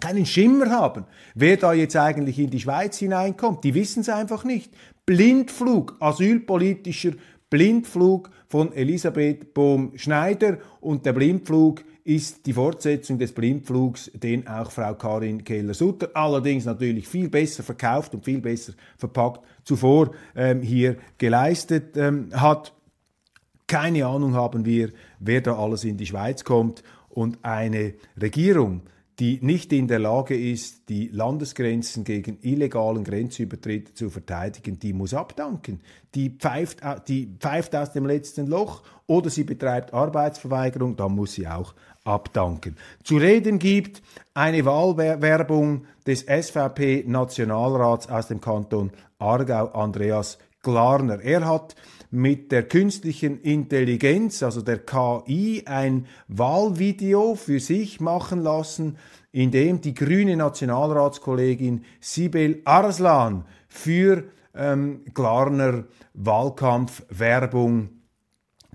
keinen 0.00 0.26
Schimmer 0.26 0.70
haben, 0.70 1.04
wer 1.34 1.56
da 1.56 1.72
jetzt 1.72 1.96
eigentlich 1.96 2.38
in 2.38 2.50
die 2.50 2.60
Schweiz 2.60 2.98
hineinkommt. 2.98 3.64
Die 3.64 3.74
wissen 3.74 4.00
es 4.00 4.08
einfach 4.08 4.44
nicht. 4.44 4.72
Blindflug, 5.04 5.96
asylpolitischer 5.98 7.12
Blindflug 7.50 8.30
von 8.46 8.72
Elisabeth 8.72 9.54
Bohm-Schneider 9.54 10.58
und 10.80 11.04
der 11.06 11.14
Blindflug 11.14 11.82
ist 12.08 12.46
die 12.46 12.54
Fortsetzung 12.54 13.18
des 13.18 13.32
Blindflugs, 13.32 14.10
den 14.14 14.48
auch 14.48 14.70
Frau 14.70 14.94
Karin 14.94 15.44
Keller-Sutter, 15.44 16.08
allerdings 16.14 16.64
natürlich 16.64 17.06
viel 17.06 17.28
besser 17.28 17.62
verkauft 17.62 18.14
und 18.14 18.24
viel 18.24 18.40
besser 18.40 18.72
verpackt, 18.96 19.44
zuvor 19.62 20.12
ähm, 20.34 20.62
hier 20.62 20.96
geleistet 21.18 21.98
ähm, 21.98 22.30
hat. 22.32 22.72
Keine 23.66 24.06
Ahnung 24.06 24.32
haben 24.32 24.64
wir, 24.64 24.90
wer 25.20 25.42
da 25.42 25.58
alles 25.58 25.84
in 25.84 25.98
die 25.98 26.06
Schweiz 26.06 26.44
kommt 26.44 26.82
und 27.10 27.40
eine 27.42 27.92
Regierung, 28.18 28.84
die 29.18 29.40
nicht 29.42 29.72
in 29.72 29.88
der 29.88 29.98
Lage 29.98 30.34
ist, 30.34 30.88
die 30.88 31.08
Landesgrenzen 31.08 32.04
gegen 32.04 32.38
illegalen 32.40 33.02
Grenzübertritt 33.02 33.98
zu 33.98 34.10
verteidigen, 34.10 34.78
die 34.78 34.92
muss 34.92 35.12
abdanken. 35.12 35.80
Die 36.14 36.30
pfeift, 36.30 36.80
die 37.08 37.34
pfeift 37.38 37.74
aus 37.74 37.92
dem 37.92 38.06
letzten 38.06 38.46
Loch 38.46 38.82
oder 39.06 39.28
sie 39.28 39.42
betreibt 39.42 39.92
Arbeitsverweigerung, 39.92 40.96
dann 40.96 41.16
muss 41.16 41.34
sie 41.34 41.48
auch 41.48 41.74
abdanken. 42.04 42.76
Zu 43.04 43.16
reden 43.16 43.58
gibt 43.58 44.02
eine 44.34 44.64
Wahlwerbung 44.64 45.86
des 46.06 46.20
SVP-Nationalrats 46.20 48.08
aus 48.08 48.28
dem 48.28 48.40
Kanton 48.40 48.90
Aargau, 49.18 49.66
Andreas 49.68 50.38
Glarner. 50.62 51.20
Er 51.20 51.46
hat 51.46 51.74
mit 52.10 52.52
der 52.52 52.62
künstlichen 52.62 53.40
Intelligenz, 53.40 54.42
also 54.42 54.62
der 54.62 54.78
KI, 54.78 55.64
ein 55.66 56.06
Wahlvideo 56.28 57.34
für 57.34 57.60
sich 57.60 58.00
machen 58.00 58.42
lassen, 58.42 58.96
in 59.30 59.50
dem 59.50 59.80
die 59.80 59.94
grüne 59.94 60.36
Nationalratskollegin 60.36 61.84
Sibel 62.00 62.62
Arslan 62.64 63.44
für 63.68 64.24
ähm, 64.54 65.02
Glarner 65.12 65.84
Wahlkampfwerbung 66.14 67.90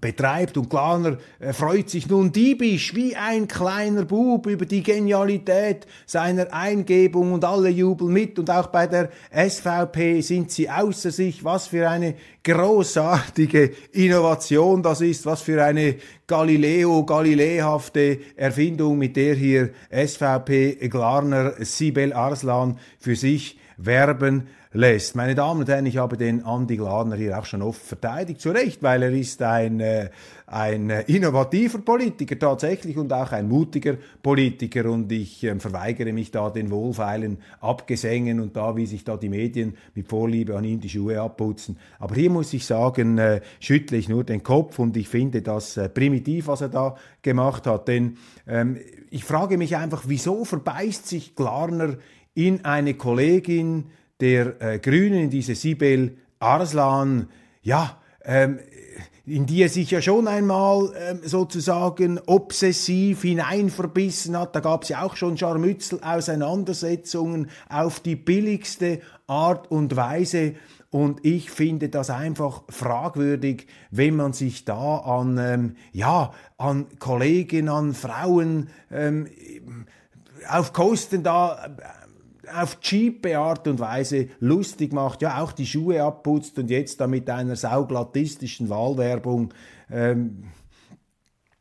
betreibt. 0.04 0.58
Und 0.58 0.70
Glaner 0.70 1.18
äh, 1.40 1.54
freut 1.54 1.90
sich 1.90 2.10
nun 2.10 2.32
diebisch 2.32 2.94
wie 2.94 3.16
ein 3.16 3.48
kleiner 3.48 4.04
Bub 4.04 4.48
über 4.48 4.66
die 4.66 4.84
Genialität 4.84 5.88
seiner 6.06 6.54
Eingebung 6.54 7.32
und 7.32 7.46
alle 7.46 7.70
jubeln 7.70 8.12
mit. 8.12 8.38
Und 8.38 8.50
auch 8.50 8.68
bei 8.68 8.86
der 8.86 9.10
SVP 9.32 10.20
sind 10.20 10.52
sie 10.52 10.70
außer 10.70 11.10
sich. 11.10 11.46
Was 11.46 11.68
für 11.68 11.90
eine 11.90 12.16
großartige 12.44 13.72
Innovation 13.94 14.84
das 14.84 15.00
ist, 15.00 15.26
was 15.26 15.42
für 15.42 15.64
eine 15.64 15.96
Galileo, 16.28 17.06
Galileehafte 17.06 18.20
Erfindung, 18.36 18.98
mit 18.98 19.16
der 19.16 19.36
hier 19.36 19.70
SVP 19.90 20.90
Glarner 20.90 21.54
Sibel 21.60 22.12
Arslan 22.12 22.78
für 23.00 23.16
sich 23.16 23.58
werben 23.78 24.48
lässt. 24.74 25.16
Meine 25.16 25.36
Damen 25.36 25.62
und 25.62 25.70
Herren, 25.70 25.86
ich 25.86 25.98
habe 25.98 26.18
den 26.18 26.44
Andi 26.44 26.78
Gladner 26.78 27.16
hier 27.16 27.38
auch 27.38 27.46
schon 27.46 27.62
oft 27.62 27.82
verteidigt, 27.82 28.42
zu 28.42 28.50
Recht, 28.50 28.82
weil 28.82 29.04
er 29.04 29.12
ist 29.12 29.42
ein, 29.42 29.80
äh, 29.80 30.10
ein 30.48 30.90
äh, 30.90 31.02
innovativer 31.04 31.78
Politiker 31.80 32.38
tatsächlich 32.38 32.98
und 32.98 33.14
auch 33.14 33.32
ein 33.32 33.48
mutiger 33.48 33.96
Politiker 34.22 34.90
und 34.90 35.12
ich 35.12 35.44
äh, 35.44 35.60
verweigere 35.60 36.12
mich 36.12 36.32
da 36.32 36.50
den 36.50 36.72
wohlfeilen 36.72 37.38
Abgesängen 37.62 38.40
und 38.40 38.56
da, 38.56 38.76
wie 38.76 38.88
sich 38.88 39.04
da 39.04 39.16
die 39.16 39.30
Medien 39.30 39.78
mit 39.94 40.08
Vorliebe 40.08 40.58
an 40.58 40.64
ihm 40.64 40.80
die 40.80 40.90
Schuhe 40.90 41.22
abputzen. 41.22 41.78
Aber 42.00 42.16
hier 42.16 42.32
muss 42.32 42.52
ich 42.54 42.66
sagen, 42.66 43.20
äh, 43.20 43.42
schüttle 43.60 43.98
ich 43.98 44.10
nur 44.10 44.24
den 44.24 44.42
Kopf 44.42 44.80
und 44.80 44.98
ich 44.98 45.08
finde 45.08 45.44
das 45.44 45.78
äh, 45.78 45.88
primitiv, 45.88 46.48
was 46.48 46.62
er 46.62 46.70
da 46.70 46.96
gemacht 47.22 47.68
hat, 47.68 47.88
denn 47.88 48.18
ähm, 48.48 48.78
ich 49.12 49.24
frage 49.24 49.60
mich 49.60 49.78
einfach, 49.78 50.06
wieso 50.08 50.44
verbeißt 50.44 51.08
sich 51.08 51.36
Glarner 51.36 51.98
in 52.34 52.66
eine 52.66 52.96
Kollegin, 52.96 53.86
der 54.20 54.62
äh, 54.62 54.80
Grünen, 54.80 55.30
diese 55.30 55.56
Sibel 55.56 56.18
Arslan, 56.40 57.30
ja, 57.62 57.98
ähm, 58.24 58.60
in 59.26 59.46
die 59.46 59.62
er 59.62 59.70
sich 59.70 59.92
ja 59.92 60.02
schon 60.02 60.28
einmal 60.28 60.94
ähm, 60.98 61.22
sozusagen 61.24 62.20
obsessiv 62.26 63.22
hineinverbissen 63.22 64.38
hat. 64.38 64.56
Da 64.56 64.60
gab 64.60 64.84
es 64.84 64.90
ja 64.90 65.02
auch 65.04 65.16
schon 65.16 65.38
Scharmützel, 65.38 66.00
Auseinandersetzungen 66.04 67.50
auf 67.70 68.02
die 68.02 68.18
billigste 68.18 69.00
Art 69.28 69.72
und 69.72 69.96
Weise. 69.96 70.56
Und 70.90 71.26
ich 71.26 71.50
finde 71.50 71.90
das 71.90 72.10
einfach 72.10 72.64
fragwürdig, 72.70 73.68
wenn 73.92 74.16
man 74.16 74.34
sich 74.34 74.66
da 74.66 74.98
an, 74.98 75.38
ähm, 75.40 75.76
ja, 75.92 76.34
an 76.58 76.88
Kollegen, 77.00 77.70
an 77.70 77.94
Frauen 77.94 78.70
ähm, 78.92 79.28
auf 80.50 80.74
Kosten 80.74 81.24
da 81.24 81.76
auf 82.52 82.80
cheape 82.82 83.38
Art 83.38 83.68
und 83.68 83.80
Weise 83.80 84.28
lustig 84.40 84.94
macht, 84.94 85.22
ja 85.22 85.42
auch 85.42 85.52
die 85.52 85.66
Schuhe 85.66 86.04
abputzt 86.04 86.58
und 86.60 86.70
jetzt 86.70 87.00
da 87.00 87.08
mit 87.08 87.30
einer 87.30 87.56
sauglattistischen 87.56 88.70
Wahlwerbung 88.70 89.54
ähm, 89.92 90.44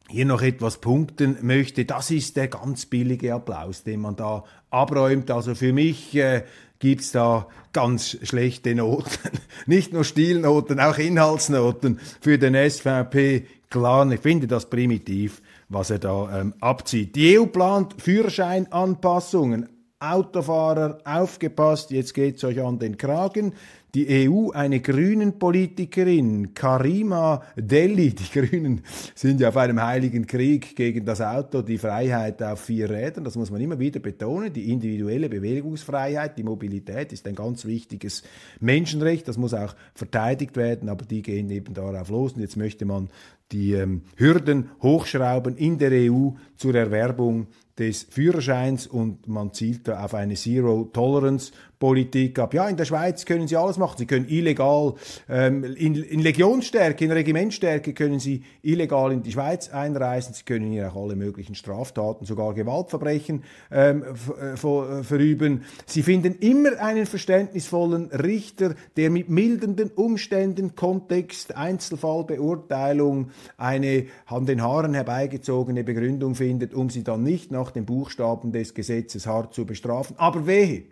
hier 0.08 0.26
noch 0.26 0.42
etwas 0.42 0.78
punkten 0.78 1.38
möchte, 1.40 1.84
das 1.84 2.10
ist 2.10 2.36
der 2.36 2.48
ganz 2.48 2.86
billige 2.86 3.32
Applaus, 3.34 3.82
den 3.82 4.00
man 4.00 4.16
da 4.16 4.44
abräumt. 4.70 5.30
Also 5.30 5.54
für 5.54 5.72
mich 5.72 6.14
äh, 6.14 6.44
gibt's 6.78 7.12
da 7.12 7.46
ganz 7.72 8.18
schlechte 8.22 8.74
Noten, 8.74 9.38
nicht 9.66 9.92
nur 9.92 10.04
Stilnoten, 10.04 10.80
auch 10.80 10.98
Inhaltsnoten 10.98 11.98
für 12.20 12.38
den 12.38 12.54
SVP. 12.54 13.46
Klar, 13.70 14.10
ich 14.12 14.20
finde 14.20 14.46
das 14.46 14.68
primitiv, 14.68 15.40
was 15.70 15.88
er 15.88 15.98
da 15.98 16.40
ähm, 16.40 16.54
abzieht. 16.60 17.16
Die 17.16 17.38
EU 17.38 17.46
plant 17.46 17.94
Führerscheinanpassungen 18.02 19.68
Autofahrer, 20.02 20.98
aufgepasst, 21.04 21.92
jetzt 21.92 22.12
geht's 22.14 22.42
euch 22.42 22.60
an 22.60 22.78
den 22.78 22.96
Kragen. 22.96 23.54
Die 23.94 24.26
EU, 24.26 24.50
eine 24.52 24.80
grünen 24.80 25.38
Politikerin, 25.38 26.54
Karima 26.54 27.42
Delli, 27.56 28.14
die 28.14 28.40
Grünen 28.40 28.80
sind 29.14 29.38
ja 29.38 29.50
auf 29.50 29.58
einem 29.58 29.82
heiligen 29.82 30.26
Krieg 30.26 30.74
gegen 30.74 31.04
das 31.04 31.20
Auto, 31.20 31.60
die 31.60 31.76
Freiheit 31.76 32.42
auf 32.42 32.60
vier 32.60 32.88
Rädern, 32.88 33.22
das 33.22 33.36
muss 33.36 33.50
man 33.50 33.60
immer 33.60 33.78
wieder 33.78 34.00
betonen, 34.00 34.50
die 34.50 34.70
individuelle 34.72 35.28
Bewegungsfreiheit, 35.28 36.38
die 36.38 36.42
Mobilität 36.42 37.12
ist 37.12 37.28
ein 37.28 37.34
ganz 37.34 37.66
wichtiges 37.66 38.22
Menschenrecht, 38.60 39.28
das 39.28 39.36
muss 39.36 39.52
auch 39.52 39.74
verteidigt 39.94 40.56
werden, 40.56 40.88
aber 40.88 41.04
die 41.04 41.20
gehen 41.20 41.50
eben 41.50 41.74
darauf 41.74 42.08
los. 42.08 42.32
Und 42.32 42.40
jetzt 42.40 42.56
möchte 42.56 42.86
man 42.86 43.10
die 43.52 43.74
ähm, 43.74 44.02
Hürden 44.16 44.70
hochschrauben 44.82 45.56
in 45.56 45.78
der 45.78 45.92
EU 45.92 46.30
zur 46.56 46.74
Erwerbung 46.74 47.46
des 47.78 48.06
Führerscheins 48.10 48.86
und 48.86 49.28
man 49.28 49.52
zielt 49.52 49.88
da 49.88 50.04
auf 50.04 50.14
eine 50.14 50.34
Zero-Tolerance 50.34 51.52
Politik 51.82 52.38
ab. 52.38 52.54
Ja, 52.54 52.68
in 52.68 52.76
der 52.76 52.84
Schweiz 52.84 53.24
können 53.24 53.48
sie 53.48 53.56
alles 53.56 53.76
machen. 53.76 53.98
Sie 53.98 54.06
können 54.06 54.28
illegal, 54.28 54.94
ähm, 55.28 55.64
in, 55.64 55.96
in 55.96 56.20
Legionsstärke, 56.20 57.04
in 57.04 57.10
Regimentstärke 57.10 57.92
können 57.92 58.20
sie 58.20 58.44
illegal 58.62 59.10
in 59.10 59.24
die 59.24 59.32
Schweiz 59.32 59.68
einreisen. 59.68 60.32
Sie 60.32 60.44
können 60.44 60.70
hier 60.70 60.92
auch 60.92 61.02
alle 61.02 61.16
möglichen 61.16 61.56
Straftaten, 61.56 62.24
sogar 62.24 62.54
Gewaltverbrechen 62.54 63.42
ähm, 63.72 64.04
äh, 64.40 64.52
äh, 64.52 65.02
verüben. 65.02 65.64
Sie 65.86 66.04
finden 66.04 66.36
immer 66.38 66.78
einen 66.78 67.04
verständnisvollen 67.04 68.12
Richter, 68.12 68.76
der 68.96 69.10
mit 69.10 69.28
mildernden 69.28 69.90
Umständen, 69.90 70.76
Kontext, 70.76 71.56
Einzelfallbeurteilung 71.56 73.30
eine 73.56 74.06
an 74.26 74.46
den 74.46 74.62
Haaren 74.62 74.94
herbeigezogene 74.94 75.84
Begründung 75.84 76.34
findet, 76.34 76.74
um 76.74 76.90
sie 76.90 77.04
dann 77.04 77.22
nicht 77.22 77.50
nach 77.50 77.70
dem 77.70 77.84
Buchstaben 77.84 78.52
des 78.52 78.74
Gesetzes 78.74 79.26
hart 79.26 79.54
zu 79.54 79.66
bestrafen. 79.66 80.16
Aber 80.18 80.46
wehe, 80.46 80.84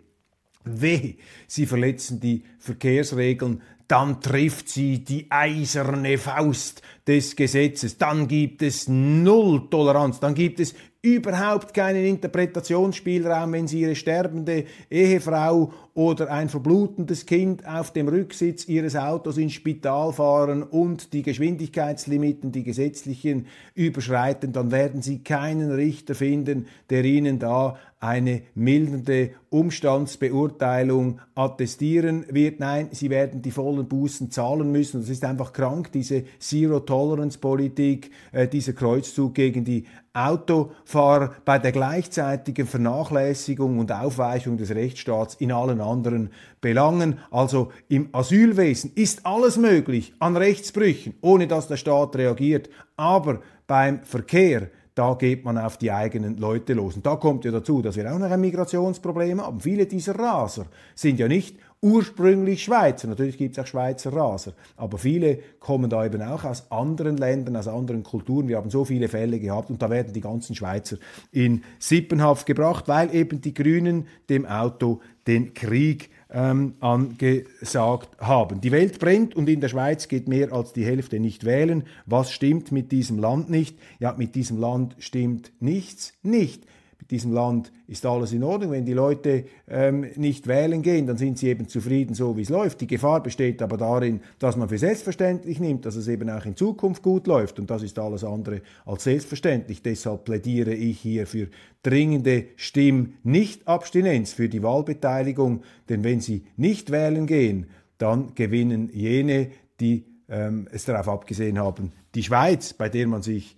Weh, 0.63 1.15
sie 1.47 1.65
verletzen 1.65 2.19
die 2.19 2.43
Verkehrsregeln, 2.59 3.61
dann 3.87 4.21
trifft 4.21 4.69
sie 4.69 5.03
die 5.03 5.27
eiserne 5.29 6.17
Faust 6.17 6.81
des 7.07 7.35
Gesetzes, 7.35 7.97
dann 7.97 8.27
gibt 8.27 8.61
es 8.61 8.87
Null 8.87 9.69
Toleranz, 9.69 10.19
dann 10.19 10.33
gibt 10.33 10.59
es 10.59 10.75
überhaupt 11.03 11.73
keinen 11.73 12.05
Interpretationsspielraum, 12.05 13.53
wenn 13.53 13.67
sie 13.67 13.81
ihre 13.81 13.95
sterbende 13.95 14.65
Ehefrau 14.89 15.73
oder 15.95 16.31
ein 16.31 16.47
verblutendes 16.47 17.25
Kind 17.25 17.65
auf 17.65 17.91
dem 17.91 18.07
Rücksitz 18.07 18.67
ihres 18.67 18.95
Autos 18.95 19.37
ins 19.37 19.53
Spital 19.53 20.13
fahren 20.13 20.61
und 20.61 21.13
die 21.13 21.23
Geschwindigkeitslimiten, 21.23 22.51
die 22.51 22.63
gesetzlichen, 22.63 23.47
überschreiten, 23.73 24.53
dann 24.53 24.71
werden 24.71 25.01
sie 25.01 25.23
keinen 25.23 25.71
Richter 25.71 26.13
finden, 26.13 26.67
der 26.91 27.03
ihnen 27.03 27.39
da 27.39 27.77
eine 28.01 28.41
mildernde 28.55 29.31
Umstandsbeurteilung 29.49 31.19
attestieren 31.35 32.25
wird. 32.29 32.59
Nein, 32.59 32.89
sie 32.91 33.11
werden 33.11 33.43
die 33.43 33.51
vollen 33.51 33.87
Bußen 33.87 34.31
zahlen 34.31 34.71
müssen. 34.71 35.01
Das 35.01 35.09
ist 35.09 35.23
einfach 35.23 35.53
krank, 35.53 35.91
diese 35.91 36.23
Zero-Tolerance-Politik, 36.39 38.09
äh, 38.31 38.47
dieser 38.47 38.73
Kreuzzug 38.73 39.35
gegen 39.35 39.63
die 39.63 39.85
Autofahrer 40.13 41.35
bei 41.45 41.59
der 41.59 41.71
gleichzeitigen 41.71 42.65
Vernachlässigung 42.65 43.77
und 43.77 43.91
Aufweichung 43.91 44.57
des 44.57 44.71
Rechtsstaats 44.71 45.35
in 45.35 45.51
allen 45.51 45.79
anderen 45.79 46.31
Belangen. 46.59 47.19
Also 47.29 47.71
im 47.87 48.09
Asylwesen 48.13 48.91
ist 48.95 49.27
alles 49.27 49.57
möglich 49.57 50.13
an 50.17 50.35
Rechtsbrüchen, 50.35 51.13
ohne 51.21 51.47
dass 51.47 51.67
der 51.67 51.77
Staat 51.77 52.15
reagiert. 52.15 52.67
Aber 52.97 53.41
beim 53.67 54.03
Verkehr, 54.03 54.69
da 54.95 55.13
geht 55.13 55.45
man 55.45 55.57
auf 55.57 55.77
die 55.77 55.91
eigenen 55.91 56.37
Leute 56.37 56.73
los. 56.73 56.95
Und 56.95 57.05
da 57.05 57.15
kommt 57.15 57.45
ja 57.45 57.51
dazu, 57.51 57.81
dass 57.81 57.95
wir 57.95 58.13
auch 58.13 58.19
noch 58.19 58.29
ein 58.29 58.41
Migrationsproblem 58.41 59.41
haben. 59.41 59.61
Viele 59.61 59.85
dieser 59.85 60.17
Raser 60.17 60.65
sind 60.95 61.19
ja 61.19 61.27
nicht 61.27 61.57
ursprünglich 61.81 62.63
Schweizer. 62.63 63.07
Natürlich 63.07 63.37
gibt 63.37 63.57
es 63.57 63.63
auch 63.63 63.67
Schweizer 63.67 64.13
Raser, 64.13 64.53
aber 64.77 64.97
viele 64.97 65.39
kommen 65.59 65.89
da 65.89 66.05
eben 66.05 66.21
auch 66.21 66.43
aus 66.43 66.71
anderen 66.71 67.17
Ländern, 67.17 67.55
aus 67.55 67.67
anderen 67.67 68.03
Kulturen. 68.03 68.47
Wir 68.47 68.57
haben 68.57 68.69
so 68.69 68.85
viele 68.85 69.07
Fälle 69.07 69.39
gehabt 69.39 69.69
und 69.69 69.81
da 69.81 69.89
werden 69.89 70.13
die 70.13 70.21
ganzen 70.21 70.55
Schweizer 70.55 70.97
in 71.31 71.63
Sippenhaft 71.79 72.45
gebracht, 72.45 72.87
weil 72.87 73.13
eben 73.15 73.41
die 73.41 73.53
Grünen 73.53 74.07
dem 74.29 74.45
Auto 74.45 75.01
den 75.25 75.53
Krieg 75.53 76.09
ähm, 76.31 76.75
angesagt 76.79 78.09
haben. 78.19 78.61
Die 78.61 78.71
Welt 78.71 78.99
brennt 78.99 79.35
und 79.35 79.49
in 79.49 79.61
der 79.61 79.69
Schweiz 79.69 80.07
geht 80.07 80.27
mehr 80.27 80.53
als 80.53 80.73
die 80.73 80.85
Hälfte 80.85 81.19
nicht 81.19 81.45
wählen. 81.45 81.83
Was 82.05 82.31
stimmt 82.31 82.71
mit 82.71 82.91
diesem 82.91 83.19
Land 83.19 83.49
nicht? 83.49 83.77
Ja, 83.99 84.13
mit 84.17 84.35
diesem 84.35 84.59
Land 84.59 84.95
stimmt 84.99 85.51
nichts 85.59 86.13
nicht 86.23 86.65
diesem 87.11 87.33
Land 87.33 87.71
ist 87.87 88.05
alles 88.05 88.31
in 88.31 88.43
Ordnung. 88.43 88.71
Wenn 88.71 88.85
die 88.85 88.93
Leute 88.93 89.45
ähm, 89.67 90.05
nicht 90.15 90.47
wählen 90.47 90.81
gehen, 90.81 91.05
dann 91.05 91.17
sind 91.17 91.37
sie 91.37 91.49
eben 91.49 91.67
zufrieden, 91.67 92.15
so 92.15 92.37
wie 92.37 92.41
es 92.41 92.49
läuft. 92.49 92.79
Die 92.79 92.87
Gefahr 92.87 93.21
besteht 93.21 93.61
aber 93.61 93.75
darin, 93.75 94.21
dass 94.39 94.55
man 94.55 94.69
für 94.69 94.77
selbstverständlich 94.77 95.59
nimmt, 95.59 95.85
dass 95.85 95.95
es 95.95 96.07
eben 96.07 96.29
auch 96.29 96.45
in 96.45 96.55
Zukunft 96.55 97.03
gut 97.03 97.27
läuft. 97.27 97.59
Und 97.59 97.69
das 97.69 97.83
ist 97.83 97.99
alles 97.99 98.23
andere 98.23 98.61
als 98.85 99.03
selbstverständlich. 99.03 99.81
Deshalb 99.81 100.23
plädiere 100.23 100.73
ich 100.73 100.99
hier 101.01 101.27
für 101.27 101.49
dringende 101.83 102.45
Stimm-Nicht-Abstinenz 102.55 104.31
für 104.31 104.47
die 104.47 104.63
Wahlbeteiligung. 104.63 105.63
Denn 105.89 106.05
wenn 106.05 106.21
sie 106.21 106.45
nicht 106.55 106.91
wählen 106.91 107.27
gehen, 107.27 107.67
dann 107.97 108.33
gewinnen 108.35 108.89
jene, 108.93 109.51
die 109.81 110.05
ähm, 110.29 110.67
es 110.71 110.85
darauf 110.85 111.09
abgesehen 111.09 111.59
haben, 111.59 111.91
die 112.15 112.23
Schweiz, 112.23 112.73
bei 112.73 112.87
der 112.87 113.07
man 113.07 113.21
sich 113.21 113.57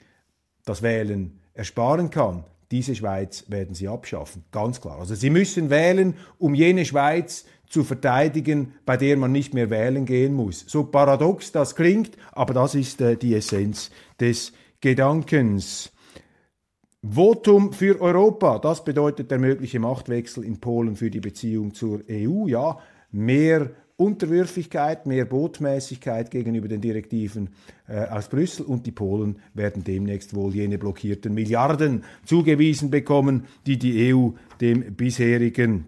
das 0.65 0.81
Wählen 0.81 1.39
ersparen 1.53 2.09
kann, 2.09 2.45
diese 2.73 2.95
Schweiz 2.95 3.45
werden 3.49 3.75
sie 3.75 3.87
abschaffen, 3.87 4.43
ganz 4.51 4.81
klar. 4.81 4.97
Also 4.97 5.13
sie 5.13 5.29
müssen 5.29 5.69
wählen, 5.69 6.15
um 6.39 6.55
jene 6.55 6.85
Schweiz 6.85 7.45
zu 7.69 7.83
verteidigen, 7.83 8.73
bei 8.83 8.97
der 8.97 9.15
man 9.15 9.31
nicht 9.31 9.53
mehr 9.53 9.69
wählen 9.69 10.05
gehen 10.05 10.33
muss. 10.33 10.65
So 10.67 10.83
paradox 10.83 11.51
das 11.51 11.75
klingt, 11.75 12.17
aber 12.31 12.55
das 12.55 12.73
ist 12.73 12.99
äh, 12.99 13.15
die 13.15 13.35
Essenz 13.35 13.91
des 14.19 14.53
Gedankens. 14.81 15.91
Votum 17.03 17.73
für 17.73 18.01
Europa, 18.01 18.57
das 18.57 18.83
bedeutet 18.83 19.29
der 19.29 19.37
mögliche 19.37 19.79
Machtwechsel 19.79 20.43
in 20.43 20.59
Polen 20.59 20.95
für 20.95 21.11
die 21.11 21.19
Beziehung 21.19 21.75
zur 21.75 22.01
EU. 22.09 22.47
Ja, 22.47 22.79
mehr 23.11 23.69
Unterwürfigkeit, 23.95 25.05
mehr 25.05 25.25
Botmäßigkeit 25.25 26.31
gegenüber 26.31 26.67
den 26.67 26.81
Direktiven 26.81 27.49
äh, 27.87 28.05
aus 28.07 28.27
Brüssel 28.27 28.65
und 28.65 28.85
die 28.85 28.91
Polen 28.91 29.37
werden 29.53 29.83
demnächst 29.83 30.33
wohl 30.33 30.53
jene 30.53 30.77
blockierten 30.77 31.33
Milliarden 31.33 32.03
zugewiesen 32.25 32.89
bekommen, 32.89 33.45
die 33.67 33.77
die 33.77 34.13
EU 34.13 34.29
dem 34.59 34.95
bisherigen 34.95 35.85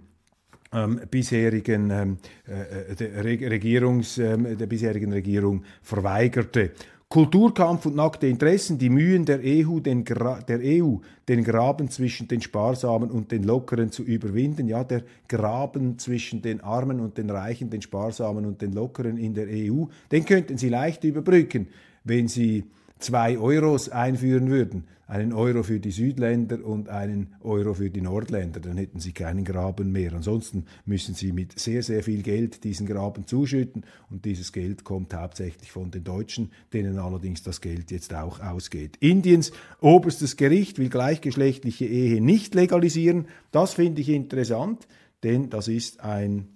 ähm, 0.74 1.00
bisherigen 1.10 1.90
ähm, 1.90 2.18
äh, 2.46 2.96
der 2.96 3.24
Regierungs, 3.24 4.18
ähm, 4.18 4.58
der 4.58 4.66
bisherigen 4.66 5.14
Regierung 5.14 5.64
verweigerte. 5.82 6.72
Kulturkampf 7.16 7.86
und 7.86 7.96
nackte 7.96 8.28
Interessen, 8.28 8.78
die 8.78 8.90
Mühen 8.90 9.24
der 9.24 9.40
EU, 9.42 9.80
den, 9.80 10.04
der 10.04 10.60
EU, 10.62 10.96
den 11.30 11.46
Graben 11.46 11.90
zwischen 11.90 12.28
den 12.28 12.42
Sparsamen 12.42 13.10
und 13.10 13.32
den 13.32 13.44
Lockeren 13.44 13.90
zu 13.90 14.04
überwinden. 14.04 14.68
Ja, 14.68 14.84
der 14.84 15.02
Graben 15.30 15.98
zwischen 15.98 16.42
den 16.42 16.60
Armen 16.60 17.00
und 17.00 17.18
den 17.18 17.30
Reichen, 17.30 17.70
den 17.70 17.82
Sparsamen 17.82 18.46
und 18.46 18.62
den 18.62 18.74
Lockeren 18.74 19.16
in 19.16 19.34
der 19.34 19.48
EU, 19.48 19.86
den 20.12 20.26
könnten 20.26 20.58
Sie 20.58 20.68
leicht 20.68 21.06
überbrücken, 21.06 21.68
wenn 22.04 22.28
Sie 22.28 22.66
zwei 23.00 23.38
Euros 23.38 23.90
einführen 23.90 24.50
würden, 24.50 24.86
einen 25.08 25.34
Euro 25.34 25.62
für 25.62 25.80
die 25.80 25.92
Südländer 25.92 26.66
und 26.66 26.90
einen 26.90 27.36
Euro 27.42 27.74
für 27.76 27.90
die 27.90 28.02
Nordländer, 28.02 28.60
dann 28.60 28.78
hätten 28.78 29.00
sie 29.00 29.12
keinen 29.12 29.44
Graben 29.44 29.92
mehr. 29.92 30.14
Ansonsten 30.14 30.66
müssen 30.86 31.14
sie 31.14 31.32
mit 31.32 31.60
sehr, 31.60 31.84
sehr 31.84 32.02
viel 32.02 32.24
Geld 32.24 32.64
diesen 32.64 32.88
Graben 32.88 33.28
zuschütten 33.28 33.86
und 34.10 34.26
dieses 34.26 34.52
Geld 34.52 34.84
kommt 34.84 35.14
hauptsächlich 35.14 35.72
von 35.72 35.92
den 35.92 36.04
Deutschen, 36.04 36.52
denen 36.74 36.98
allerdings 36.98 37.44
das 37.44 37.62
Geld 37.62 37.92
jetzt 37.92 38.14
auch 38.14 38.40
ausgeht. 38.40 38.98
Indiens 39.00 39.52
oberstes 39.80 40.38
Gericht 40.38 40.80
will 40.80 40.90
gleichgeschlechtliche 40.90 41.86
Ehe 41.86 42.22
nicht 42.22 42.56
legalisieren. 42.56 43.28
Das 43.52 43.74
finde 43.76 44.02
ich 44.02 44.10
interessant, 44.10 44.88
denn 45.24 45.50
das 45.50 45.68
ist 45.68 46.02
ein 46.02 46.48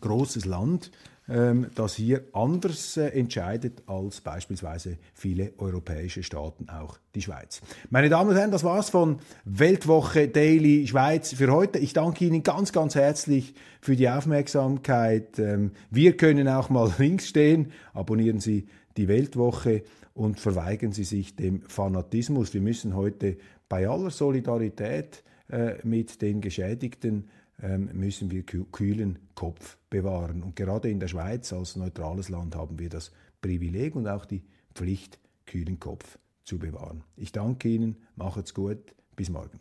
großes 0.00 0.44
Land, 0.46 0.90
ähm, 1.28 1.66
das 1.74 1.94
hier 1.94 2.24
anders 2.32 2.96
äh, 2.96 3.08
entscheidet 3.08 3.82
als 3.86 4.20
beispielsweise 4.20 4.98
viele 5.14 5.52
europäische 5.58 6.22
Staaten, 6.22 6.68
auch 6.68 6.98
die 7.14 7.22
Schweiz. 7.22 7.60
Meine 7.90 8.08
Damen 8.08 8.30
und 8.30 8.36
Herren, 8.36 8.50
das 8.50 8.64
war's 8.64 8.90
von 8.90 9.18
Weltwoche 9.44 10.28
Daily 10.28 10.86
Schweiz 10.86 11.34
für 11.34 11.52
heute. 11.52 11.78
Ich 11.78 11.92
danke 11.92 12.24
Ihnen 12.24 12.42
ganz, 12.42 12.72
ganz 12.72 12.94
herzlich 12.94 13.54
für 13.80 13.96
die 13.96 14.08
Aufmerksamkeit. 14.08 15.38
Ähm, 15.38 15.72
wir 15.90 16.16
können 16.16 16.48
auch 16.48 16.70
mal 16.70 16.92
links 16.98 17.28
stehen. 17.28 17.72
Abonnieren 17.92 18.40
Sie 18.40 18.66
die 18.96 19.08
Weltwoche 19.08 19.82
und 20.14 20.40
verweigern 20.40 20.92
Sie 20.92 21.04
sich 21.04 21.36
dem 21.36 21.62
Fanatismus. 21.68 22.54
Wir 22.54 22.60
müssen 22.60 22.96
heute 22.96 23.36
bei 23.68 23.88
aller 23.88 24.10
Solidarität 24.10 25.22
äh, 25.50 25.74
mit 25.84 26.22
den 26.22 26.40
Geschädigten 26.40 27.28
müssen 27.60 28.30
wir 28.30 28.44
kühlen 28.44 29.18
Kopf 29.34 29.78
bewahren. 29.90 30.42
Und 30.42 30.56
gerade 30.56 30.90
in 30.90 31.00
der 31.00 31.08
Schweiz 31.08 31.52
als 31.52 31.76
neutrales 31.76 32.28
Land 32.28 32.54
haben 32.54 32.78
wir 32.78 32.88
das 32.88 33.12
Privileg 33.40 33.96
und 33.96 34.06
auch 34.06 34.24
die 34.24 34.44
Pflicht, 34.74 35.18
kühlen 35.46 35.80
Kopf 35.80 36.18
zu 36.44 36.58
bewahren. 36.58 37.04
Ich 37.16 37.32
danke 37.32 37.68
Ihnen, 37.68 37.96
macht's 38.16 38.54
gut, 38.54 38.94
bis 39.16 39.28
morgen. 39.28 39.60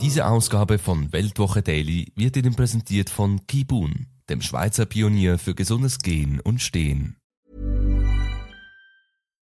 Diese 0.00 0.26
Ausgabe 0.26 0.78
von 0.78 1.12
Weltwoche 1.12 1.62
Daily 1.62 2.10
wird 2.16 2.36
Ihnen 2.36 2.56
präsentiert 2.56 3.10
von 3.10 3.46
Kibun, 3.46 4.06
dem 4.30 4.40
Schweizer 4.40 4.86
Pionier 4.86 5.38
für 5.38 5.54
gesundes 5.54 5.98
Gehen 5.98 6.40
und 6.40 6.62
Stehen. 6.62 7.19